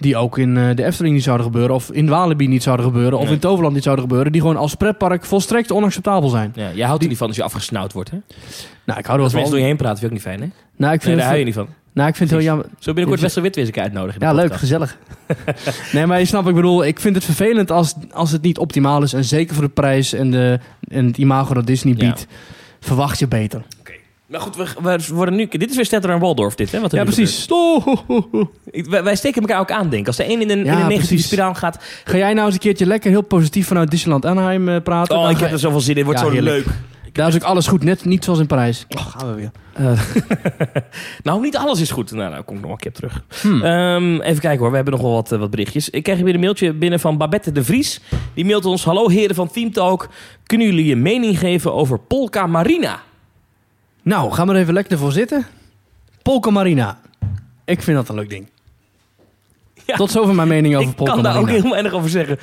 [0.00, 1.74] Die ook in eh, de Efteling niet zouden gebeuren.
[1.74, 3.18] Of in Walibi niet zouden gebeuren.
[3.18, 3.32] Of Nee.
[3.32, 4.32] in Toverland niet zouden gebeuren.
[4.32, 6.52] Die gewoon als pretpark volstrekt onacceptabel zijn.
[6.54, 8.16] Ja, jij houdt er niet van als je afgesnauwd wordt, hè?
[8.84, 9.50] Nou, ik hou er Als wel mensen van.
[9.50, 10.46] door je heen praten, vind ook niet fijn, hè?
[10.76, 11.68] Nou, ik Nee, vind daar hou je niet van.
[11.92, 12.66] nou, ik vind het heel jammer.
[12.78, 14.20] Zo binnenkort Wessel Witwis keer uitnodigen.
[14.20, 14.98] Ja, leuk, gezellig.
[15.92, 19.02] nee, maar je snapt, ik bedoel, ik vind het vervelend als, als het niet optimaal
[19.02, 19.12] is.
[19.12, 22.04] En zeker voor de prijs en, de, en het imago dat Disney Ja.
[22.06, 22.26] biedt,
[22.80, 23.62] verwacht je beter.
[24.30, 25.46] Maar goed, we, we worden nu...
[25.50, 26.80] Dit is weer Stetter en Waldorf, dit, hè?
[26.80, 27.46] Wat er Ja, precies.
[27.48, 28.20] Oh, ho, ho, ho.
[28.20, 28.48] gebeurt.
[28.70, 30.06] Ik- wij, wij steken elkaar ook aan, denk ik.
[30.06, 31.84] Als de een in een, in een negatieve spiraal gaat...
[32.04, 35.18] Ga jij nou eens een keertje lekker heel positief vanuit Disneyland Anaheim eh, praten?
[35.18, 36.04] Oh, ik heb er zoveel zin in.
[36.04, 36.64] Wordt Ja, zo heerlijk.
[36.66, 36.74] leuk.
[37.12, 38.86] Daar is ook alles goed, net niet zoals in Parijs.
[38.88, 39.50] Oh, gaan we weer.
[41.22, 42.12] Nou, niet alles is goed.
[42.12, 43.24] Nou, nou kom ik nog een keer terug.
[43.40, 43.62] Hmm.
[43.62, 45.90] Ehm, even kijken hoor, we hebben nog wel wat, eh, wat berichtjes.
[45.90, 48.00] Ik krijg weer een mailtje binnen van Babette de Vries.
[48.34, 50.08] Die mailt ons, hallo heren van Team Talk.
[50.46, 53.00] Kunnen jullie je mening geven over Polka Marina?
[54.10, 55.46] Nou, ga maar even lekker ervoor zitten.
[56.22, 56.98] Polka Marina.
[57.64, 58.46] Ik vind dat een leuk ding.
[59.86, 59.96] Ja.
[59.96, 61.52] Tot zover mijn mening over ik Polka kan daar Marina.
[61.52, 62.38] ook heel weinig over zeggen.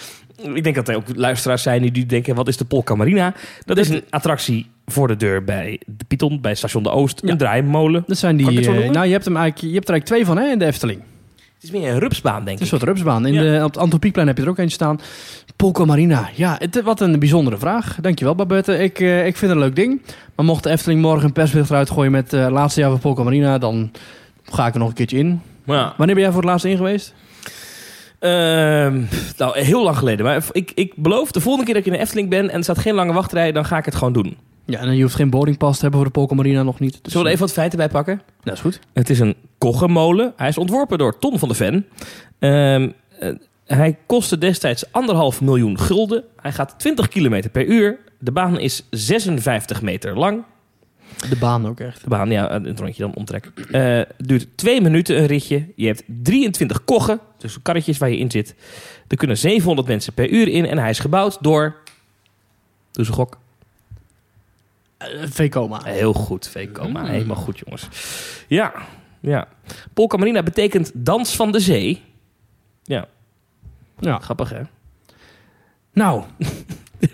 [0.54, 3.34] Ik denk dat er ook luisteraars zijn die denken, wat is de Polka Marina?
[3.66, 7.22] Dat is een attractie voor de deur bij de Python, bij station De Oost.
[7.24, 7.32] Ja.
[7.32, 8.04] Een draaimolen.
[8.08, 8.60] Dat zijn ik die...
[8.60, 10.66] eh, nou, je hebt, hem eigenlijk, je hebt er eigenlijk twee van hè, in de
[10.66, 11.02] Efteling.
[11.68, 12.70] Het is meer een rupsbaan, denk Een ik.
[12.70, 13.26] soort rupsbaan.
[13.26, 13.42] In Ja.
[13.42, 15.00] de, op het heb je er ook eentje staan.
[15.56, 16.30] Polka Marina.
[16.34, 17.98] Ja, het, wat een bijzondere vraag.
[18.02, 18.78] Dankjewel, Babette.
[18.78, 20.02] Ik, eh, ik vind het een leuk ding.
[20.36, 23.24] Maar mocht de Efteling morgen een persbericht eruit gooien met eh laatste jaar van Polka
[23.24, 23.92] Marina, dan
[24.44, 25.42] ga ik er nog een keertje in.
[25.66, 25.94] Ja.
[25.98, 27.14] Wanneer ben jij voor het laatst in geweest?
[28.20, 29.02] Ehm,
[29.38, 30.26] nou, heel lang geleden.
[30.26, 32.64] Maar ik, ik beloof, de volgende keer dat ik in de Efteling ben en er
[32.64, 34.38] staat geen lange wachtrij, dan ga ik het gewoon doen.
[34.68, 36.92] Ja, en je hoeft geen boardingpas te hebben voor de Polka Marina nog niet.
[36.92, 38.22] Dus, Zullen we er even wat feiten bij pakken?
[38.44, 38.80] Dat is goed.
[38.94, 40.34] Het is een koggenmolen.
[40.36, 41.86] Hij is ontworpen door Ton van de Ven.
[42.40, 42.90] Ehm,
[43.20, 43.34] eh,
[43.66, 46.24] hij kostte destijds anderhalf miljoen gulden.
[46.42, 48.00] Hij gaat 20 km per uur.
[48.20, 50.44] De baan is 56 meter lang.
[51.30, 52.04] De baan ook echt.
[52.04, 53.52] De baan, ja, het rondje dan omtrek.
[53.72, 55.68] Eh duurt twee minuten een ritje.
[55.76, 58.56] Je hebt 23 koggen, dus karretjes waar je in zit.
[59.08, 60.66] Er kunnen 700 mensen per uur in.
[60.66, 61.76] En hij is gebouwd door...
[62.92, 63.38] Doe een gok.
[65.02, 65.82] Uh, V-coma.
[65.84, 67.02] Heel goed, V-coma.
[67.02, 67.08] Mm.
[67.08, 67.88] Helemaal goed, jongens.
[68.48, 68.74] Ja,
[69.20, 69.48] ja.
[69.94, 72.02] Polka Marina betekent dans van de zee.
[72.84, 73.08] Ja,
[74.00, 74.20] Ja.
[74.20, 74.62] grappig hè?
[75.94, 76.24] Nou,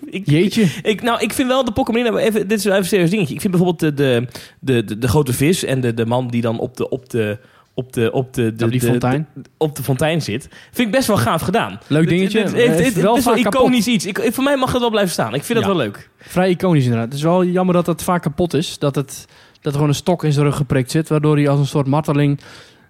[0.05, 0.61] Ik, jeetje.
[0.81, 2.17] ik, nou, ik vind wel de Polka Marina...
[2.17, 3.33] Even, dit is wel even een serieus dingetje.
[3.33, 4.27] Ik vind bijvoorbeeld de, de,
[4.59, 5.63] de, de, de grote vis...
[5.63, 6.89] en de, de man die dan op de...
[6.89, 7.39] Op de
[7.73, 9.27] op de, op de, de, de- fontein.
[9.33, 10.47] de- op de fontein zit.
[10.71, 11.79] Vind ik best wel gaaf gedaan.
[11.87, 12.39] Leuk dingetje.
[12.39, 14.05] Het, wel is wel iconisch iets.
[14.05, 15.33] Ik, voor mij mag het wel blijven staan.
[15.33, 15.65] Ik vind Ja.
[15.65, 16.09] dat wel leuk.
[16.17, 17.07] Vrij iconisch inderdaad.
[17.07, 18.79] Het is wel jammer dat het vaak kapot is.
[18.79, 21.59] Dat het Dat er gewoon een stok in zijn rug geprikt zit, waardoor hij als
[21.59, 22.39] een soort marteling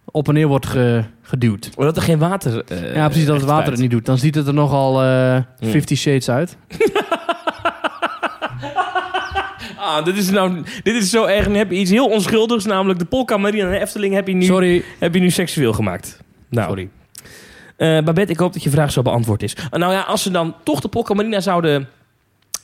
[0.06, 1.70] op en neer wordt ge- geduwd.
[1.76, 2.64] Omdat er geen water...
[2.68, 4.06] eh, ja, precies, dat het water het niet doet.
[4.06, 5.70] Dan ziet het er nogal eh Hmm.
[5.72, 6.58] 50 shades uit.
[9.98, 11.48] Ah, dit is, nou, dit is zo erg.
[11.48, 14.34] Nu heb je iets heel onschuldigs, namelijk de Polka Marina en de Efteling heb je
[14.34, 14.84] nu, Sorry.
[15.00, 16.20] heb je nu seksueel gemaakt.
[16.50, 16.90] Nou, Sorry.
[17.78, 19.56] Eh, Babette, ik hoop dat je vraag zo beantwoord is.
[19.56, 21.88] Eh, nou ja, als ze dan toch de Polka Marina zouden...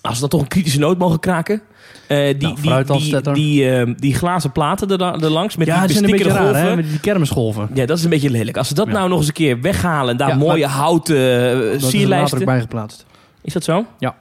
[0.02, 1.62] Als ze dan toch een kritische noot mogen kraken...
[2.08, 3.34] eh, die, Nou, die, dan, die, Stetter.
[3.34, 6.34] die, die glazen platen er, er langs met ja, die die zijn een beetje bestikkerde
[6.34, 6.70] raar, golven.
[6.70, 6.76] hè?
[6.76, 7.70] Met die kermisgolven.
[7.74, 8.58] Ja, dat is een beetje lelijk.
[8.58, 8.92] Als ze dat Ja.
[8.94, 10.12] nou nog eens een keer weghalen...
[10.12, 12.40] en daar Ja, mooie houten eh, Dat is er sierlijsten...
[12.40, 13.06] ook bijgeplaatst.
[13.42, 13.86] Is dat zo?
[14.00, 14.16] Ja.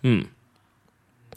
[0.00, 0.26] Hmm.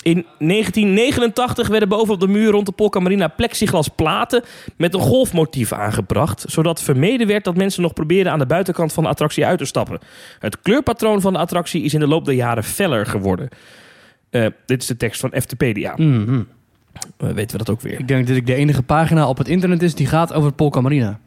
[0.06, 4.43] In 1989 werden bovenop de muur rond de Polka Marina plexiglas platen
[4.78, 9.03] met een golfmotief aangebracht, zodat vermeden werd dat mensen nog probeerden aan de buitenkant van
[9.03, 9.99] de attractie uit te stappen.
[10.39, 13.49] Het kleurpatroon van de attractie is in de loop der jaren feller geworden.
[14.30, 15.93] Eh, dit is de tekst van FTpedia.
[15.95, 16.41] Mhm.
[17.18, 17.99] Eh, weten we dat ook weer.
[17.99, 20.82] Ik denk dat ik de enige pagina op het internet is die gaat over Polka
[20.82, 21.20] Marina.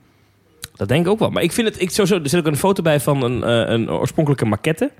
[0.76, 1.31] Dat denk ik ook wel.
[1.31, 3.72] Maar ik vind het, ik, sowieso, er zit ook een foto bij van een, eh,
[3.72, 4.91] een oorspronkelijke maquette.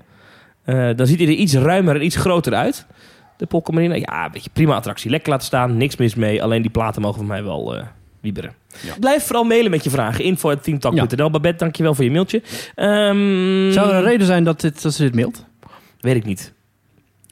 [0.95, 2.85] Dan ziet hij er iets ruimer en iets groter uit.
[3.39, 3.95] De Polka Marina.
[3.95, 5.09] Ja, een beetje prima attractie.
[5.09, 6.43] Lekker laten staan, niks mis mee.
[6.43, 7.85] Alleen die platen mogen van mij wel eh
[8.21, 8.53] wieberen.
[8.81, 8.93] Ja.
[8.99, 10.23] Blijf vooral mailen met je vragen.
[10.23, 11.29] Info.teamtalk.nl.
[11.29, 12.41] Babette, dankjewel voor je mailtje.
[12.75, 15.45] Ehm, Zou er een reden zijn dat, dit, dat ze dit mailt?
[15.99, 16.53] Weet ik niet.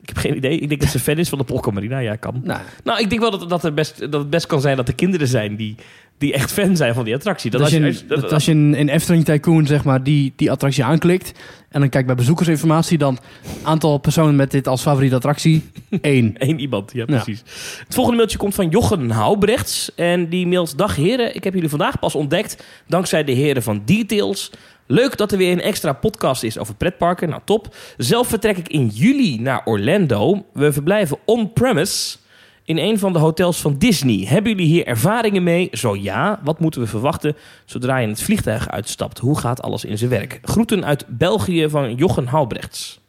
[0.07, 0.59] Ik heb geen idee.
[0.59, 1.99] Ik denk dat ze fan is van de Polka Marina.
[1.99, 2.41] Ja, kan.
[2.43, 4.87] Nou, Nou, ik denk wel dat, dat, er best, dat het best kan zijn dat
[4.87, 5.75] er kinderen zijn die,
[6.17, 7.51] die echt fan zijn van die attractie.
[7.51, 10.51] dat als je, als dat als je in, in Efteling Tycoon zeg maar, die, die
[10.51, 11.31] attractie aanklikt...
[11.69, 12.97] en dan kijkt bij bezoekersinformatie...
[12.97, 13.19] dan
[13.63, 15.63] aantal personen met dit als favoriete attractie...
[16.01, 16.33] één.
[16.37, 17.43] Eén iemand, ja precies.
[17.85, 19.91] Het volgende mailtje komt van Jochen Houbrechts.
[19.95, 20.77] En die mailt...
[20.77, 22.63] Dag heren, ik heb jullie vandaag pas ontdekt...
[22.87, 24.51] dankzij de heren van Details.
[24.87, 27.29] Leuk dat er weer een extra podcast is over pretparken.
[27.29, 27.75] Nou, top.
[27.97, 30.45] Zelf vertrek ik in juli naar Orlando.
[30.53, 32.17] We verblijven on-premise...
[32.63, 34.25] In een van de hotels van Disney.
[34.25, 35.67] Hebben jullie hier ervaringen mee?
[35.71, 37.35] Zo ja, wat moeten we verwachten
[37.65, 39.17] zodra je het vliegtuig uitstapt?
[39.19, 40.39] Hoe gaat alles in zijn werk?
[40.41, 42.99] Groeten uit België van Jochen Houbrechts.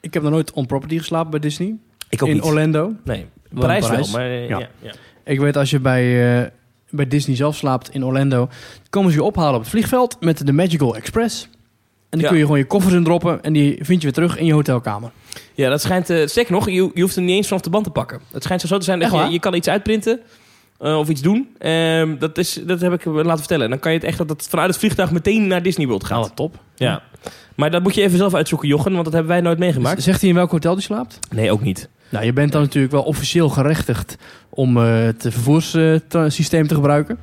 [0.00, 1.74] Ik heb nog nooit on property geslapen bij Disney.
[2.08, 2.44] Ik ook in niet.
[2.44, 2.92] Orlando.
[3.04, 4.10] Nee, in Parijs, Parijs.
[4.10, 4.58] wel, maar eh, Ja.
[4.58, 4.68] ja.
[4.80, 4.92] Ja,
[5.24, 6.50] Ik weet als je bij, eh,
[6.90, 8.48] bij Disney zelf slaapt in Orlando...
[8.90, 11.42] komen ze je ophalen op het vliegveld met de Magical Express.
[11.42, 11.50] En
[12.10, 12.28] dan Ja.
[12.28, 13.42] kun je gewoon je koffers in droppen...
[13.42, 15.10] en die vind je weer terug in je hotelkamer.
[15.54, 16.10] Ja, dat schijnt...
[16.10, 18.20] eh zeker nog, je, je hoeft hem niet eens vanaf de band te pakken.
[18.32, 20.20] Het schijnt zo te zijn dat je, je kan iets uitprinten
[20.78, 21.48] eh, of iets doen.
[21.58, 23.64] Ehm, dat, is, dat heb ik laten vertellen.
[23.64, 26.04] En dan kan je het echt dat het vanuit het vliegtuig meteen naar Disney World
[26.04, 26.24] gaat.
[26.24, 26.58] Oh, top.
[26.74, 27.02] Ja.
[27.54, 30.02] Maar dat moet je even zelf uitzoeken, Jochen, want dat hebben wij nooit meegemaakt.
[30.02, 31.18] Zegt hij in welk hotel die slaapt?
[31.30, 31.88] Nee, ook niet.
[32.08, 34.16] Nou, je bent dan natuurlijk wel officieel gerechtigd
[34.50, 37.18] om eh, het vervoerssysteem te gebruiken.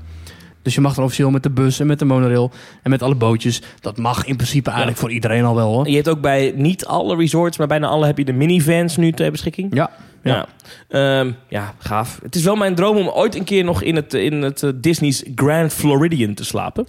[0.61, 2.51] Dus je mag dan officieel met de bus en met de monorail
[2.83, 3.61] en met alle bootjes.
[3.79, 5.89] Dat mag in principe eigenlijk voor iedereen al wel hoor.
[5.89, 9.11] Je hebt ook bij niet alle resorts, maar bijna alle heb je de minivans nu
[9.11, 9.75] ter beschikking.
[9.75, 9.91] Ja,
[10.23, 10.47] Ja.
[10.87, 12.19] Ehm, ja, gaaf.
[12.23, 14.69] Het is wel mijn droom om ooit een keer nog in het, in het eh,
[14.75, 16.87] Disney's Grand Floridian te slapen.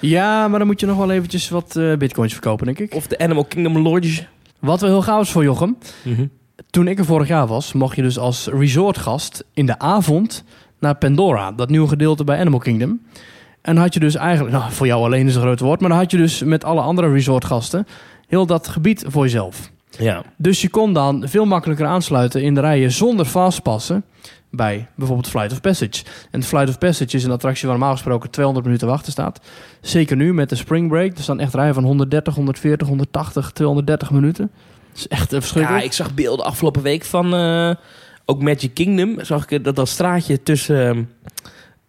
[0.00, 2.94] ja, maar dan moet je nog wel eventjes wat eh, bitcoins verkopen, denk ik.
[2.94, 4.22] Of de Animal Kingdom Lodge.
[4.58, 5.76] Wat wel heel gaaf is voor Jochem.
[6.70, 10.44] Toen ik er vorig jaar was, mocht je dus als resortgast in de avond
[10.78, 11.52] naar Pandora.
[11.52, 13.00] Dat nieuwe gedeelte bij Animal Kingdom.
[13.62, 15.98] En had je dus eigenlijk, nou voor jou alleen is een groot woord, maar dan
[15.98, 17.86] had je dus met alle andere resortgasten
[18.26, 19.70] heel dat gebied voor jezelf.
[19.98, 20.22] Ja.
[20.36, 24.04] Dus je kon dan veel makkelijker aansluiten in de rijen zonder fastpassen
[24.50, 26.04] bij bijvoorbeeld Flight of Passage.
[26.30, 29.40] En Flight of Passage is een attractie waar normaal gesproken 200 minuten wachten staat.
[29.80, 31.16] Zeker nu met de Spring Break.
[31.16, 34.50] Er staan echt rijen van 130, 140, 180, 230 minuten.
[34.94, 35.84] Is echt eh, Ja, verschrikkelijk.
[35.84, 37.70] ik zag beelden afgelopen week van eh,
[38.24, 39.24] ook Magic Kingdom.
[39.24, 41.10] Zag ik dat dat straatje tussen,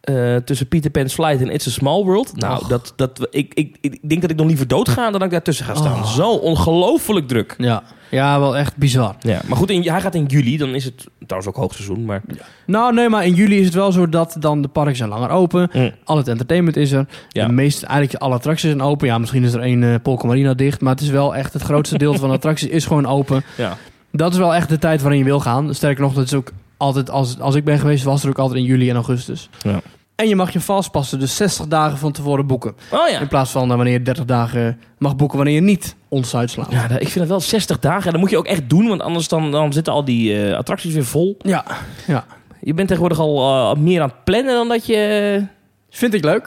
[0.01, 2.35] eh, tussen Peter Pan's Flight en It's a Small World.
[2.35, 2.67] Nou, Och.
[2.67, 5.65] dat, dat, ik, ik, ik denk dat ik nog liever doodga dan dat ik daartussen
[5.65, 5.99] ga staan.
[5.99, 6.11] Oh.
[6.11, 7.55] Zo ongelooflijk druk.
[7.57, 7.83] Ja.
[8.09, 9.15] ja, wel echt bizar.
[9.19, 10.57] Ja, maar goed, in, hij gaat in juli.
[10.57, 12.05] Dan is het trouwens ook hoogseizoen.
[12.05, 12.21] Maar
[12.65, 15.29] Nou, nee, maar in juli is het wel zo dat dan de parken zijn langer
[15.29, 15.69] open.
[15.73, 15.91] Mm.
[16.03, 17.05] Al het entertainment is er.
[17.29, 17.47] Ja.
[17.47, 19.07] De meeste, eigenlijk alle attracties zijn open.
[19.07, 20.81] Ja, misschien is er één eh Polka Marina dicht.
[20.81, 23.43] Maar het is wel echt het grootste deel van de attracties is gewoon open.
[23.57, 23.77] ja.
[24.13, 25.73] Dat is wel echt de tijd waarin je wil gaan.
[25.75, 26.51] Sterker nog, dat is ook
[26.81, 29.49] altijd, als, als ik ben geweest, was het ook altijd in juli en augustus.
[29.61, 29.81] Ja.
[30.15, 32.75] En je mag je vastpassen, dus 60 dagen van tevoren boeken.
[32.91, 33.19] Oh ja.
[33.19, 36.71] In plaats van eh, wanneer je 30 dagen mag boeken wanneer je niet on-site slaapt.
[36.71, 38.05] Ja, ik vind het wel 60 dagen.
[38.05, 40.57] En dat moet je ook echt doen, want anders dan, dan zitten al die eh,
[40.57, 41.37] attracties weer vol.
[41.41, 41.65] Ja,
[42.07, 42.25] ja.
[42.61, 45.45] Je bent tegenwoordig al eh, meer aan het plannen dan dat je...
[45.89, 46.43] Vind ik leuk.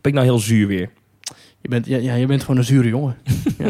[0.00, 0.90] Ben ik nou heel zuur weer.
[1.60, 3.16] Je bent, ja, ja, je bent gewoon een zure jongen.
[3.58, 3.68] ja.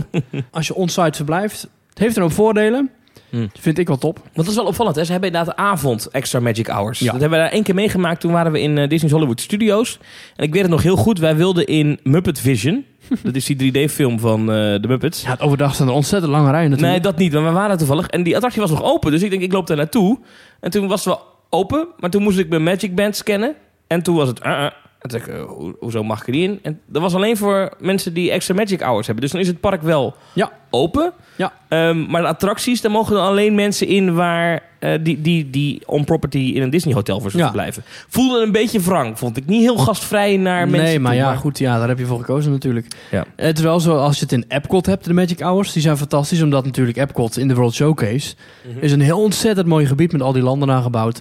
[0.51, 2.91] Als je on-site verblijft, het heeft een hoop voordelen.
[3.31, 3.51] Hmm.
[3.59, 4.19] Vind ik wel top.
[4.19, 5.05] Want dat is wel opvallend, hè?
[5.05, 6.99] Ze hebben inderdaad de avond extra Magic Hours.
[6.99, 7.13] Ja.
[7.13, 8.21] Dat hebben we daar één keer meegemaakt.
[8.21, 9.99] Toen waren we in eh, Disney's Hollywood Studios.
[10.37, 11.19] En ik weet het nog heel goed.
[11.19, 12.85] Wij wilden in Muppet Vision.
[13.23, 15.23] dat is die 3D-film van eh, de Muppets.
[15.23, 17.03] Ja, het overdag staan er ontzettend lange rijen nee, natuurlijk.
[17.03, 17.33] dat niet.
[17.33, 18.07] Maar we waren toevallig.
[18.07, 19.11] En die attractie was nog open.
[19.11, 20.19] Dus ik denk, ik loop daar naartoe.
[20.61, 23.55] En toen was het wel open, maar toen moest ik mijn Magic Band scannen.
[23.87, 24.45] En toen was het...
[24.45, 24.67] uh, uh.
[24.99, 26.59] En toen dacht ik, eh, ho- hoezo mag ik er niet in?
[26.63, 29.25] En dat was alleen voor mensen die extra Magic Hours hebben.
[29.25, 30.53] Dus dan is het park wel Ja.
[30.71, 31.13] open.
[31.37, 31.53] Ja.
[31.69, 35.83] Ehm, maar de attracties, daar mogen dan alleen mensen in waar eh, die, die, die
[35.87, 37.43] on property in een Disney hotel voor Ja.
[37.43, 37.83] verblijven.
[38.09, 39.47] Voelde een beetje wrang, vond ik.
[39.47, 42.19] Niet heel gastvrij naar mensen Nee, maar toe, ja, goed, ja, daar heb je voor
[42.19, 42.87] gekozen natuurlijk.
[43.11, 43.25] Ja.
[43.37, 45.97] Het is wel zo, als je het in Epcot hebt, de Magic Hours, die zijn
[45.97, 48.35] fantastisch, omdat natuurlijk Epcot in de World Showcase
[48.69, 48.79] Mhm.
[48.81, 51.21] is een heel ontzettend mooi gebied met al die landen aangebouwd.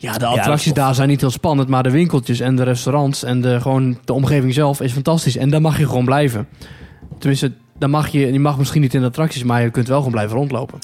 [0.00, 3.40] Ja, de attracties daar zijn niet heel spannend, maar de winkeltjes en de restaurants en
[3.40, 5.36] de, gewoon de omgeving zelf is fantastisch.
[5.36, 6.48] En daar mag je gewoon blijven.
[7.18, 9.96] Tenminste, dan mag je, je mag misschien niet in de attracties, maar je kunt wel
[9.96, 10.78] gewoon blijven rondlopen.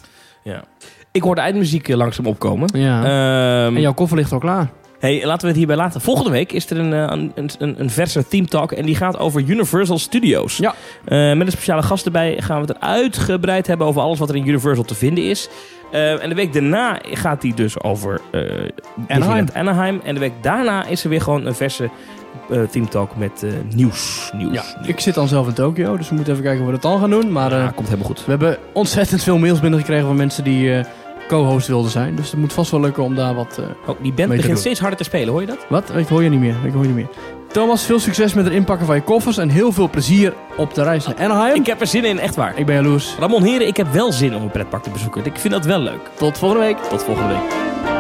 [0.45, 0.65] Ja.
[1.13, 2.69] Ik hoorde eindmuziek eh, langzaam opkomen.
[2.73, 2.99] Ja.
[3.05, 4.71] Ehm, en jouw koffer ligt al klaar.
[4.99, 6.01] Hey, laten we het hierbij laten.
[6.01, 7.01] Volgende week is er een, eh,
[7.35, 10.57] een, een, een verse theme talk en die gaat over Universal Studios.
[10.57, 10.75] Ja.
[11.05, 14.37] Eh, met een speciale gast erbij gaan we het uitgebreid hebben over alles wat er
[14.37, 15.49] in Universal te vinden is.
[15.93, 18.41] Eh, en de week daarna gaat die dus over eh
[19.09, 20.01] Disneyland Anaheim.
[20.05, 21.91] En de week daarna is er weer gewoon een verse
[22.51, 23.45] eh theme talk met
[23.75, 24.31] nieuws.
[24.37, 24.53] nieuws.
[24.55, 26.91] Ja, ik zit dan zelf in Tokio, dus we moeten even kijken hoe we dat
[26.91, 27.33] dan gaan doen.
[27.33, 28.25] Maar Ja, komt helemaal goed.
[28.25, 30.81] we hebben ontzettend veel mails binnengekregen van mensen die
[31.27, 32.15] co-host wilden zijn.
[32.15, 33.59] Dus het moet vast wel lukken om daar wat...
[33.59, 34.57] eh, Oh, die band begint doen.
[34.57, 35.67] steeds harder te spelen, hoor je dat?
[35.69, 35.91] Wat?
[35.97, 36.55] Ik hoor je niet meer.
[36.65, 37.09] Ik hoor je niet meer.
[37.53, 40.83] Thomas, veel succes met het inpakken van je koffers en heel veel plezier op de
[40.83, 41.55] reis naar Anaheim.
[41.55, 42.59] Ik heb er zin in, echt waar.
[42.59, 43.15] Ik ben jaloers.
[43.19, 45.25] Ramon Heren, ik heb wel zin om een pretpark te bezoeken.
[45.25, 46.01] Ik vind dat wel leuk.
[46.15, 46.77] Tot volgende week.
[46.77, 47.96] Tot volgende week.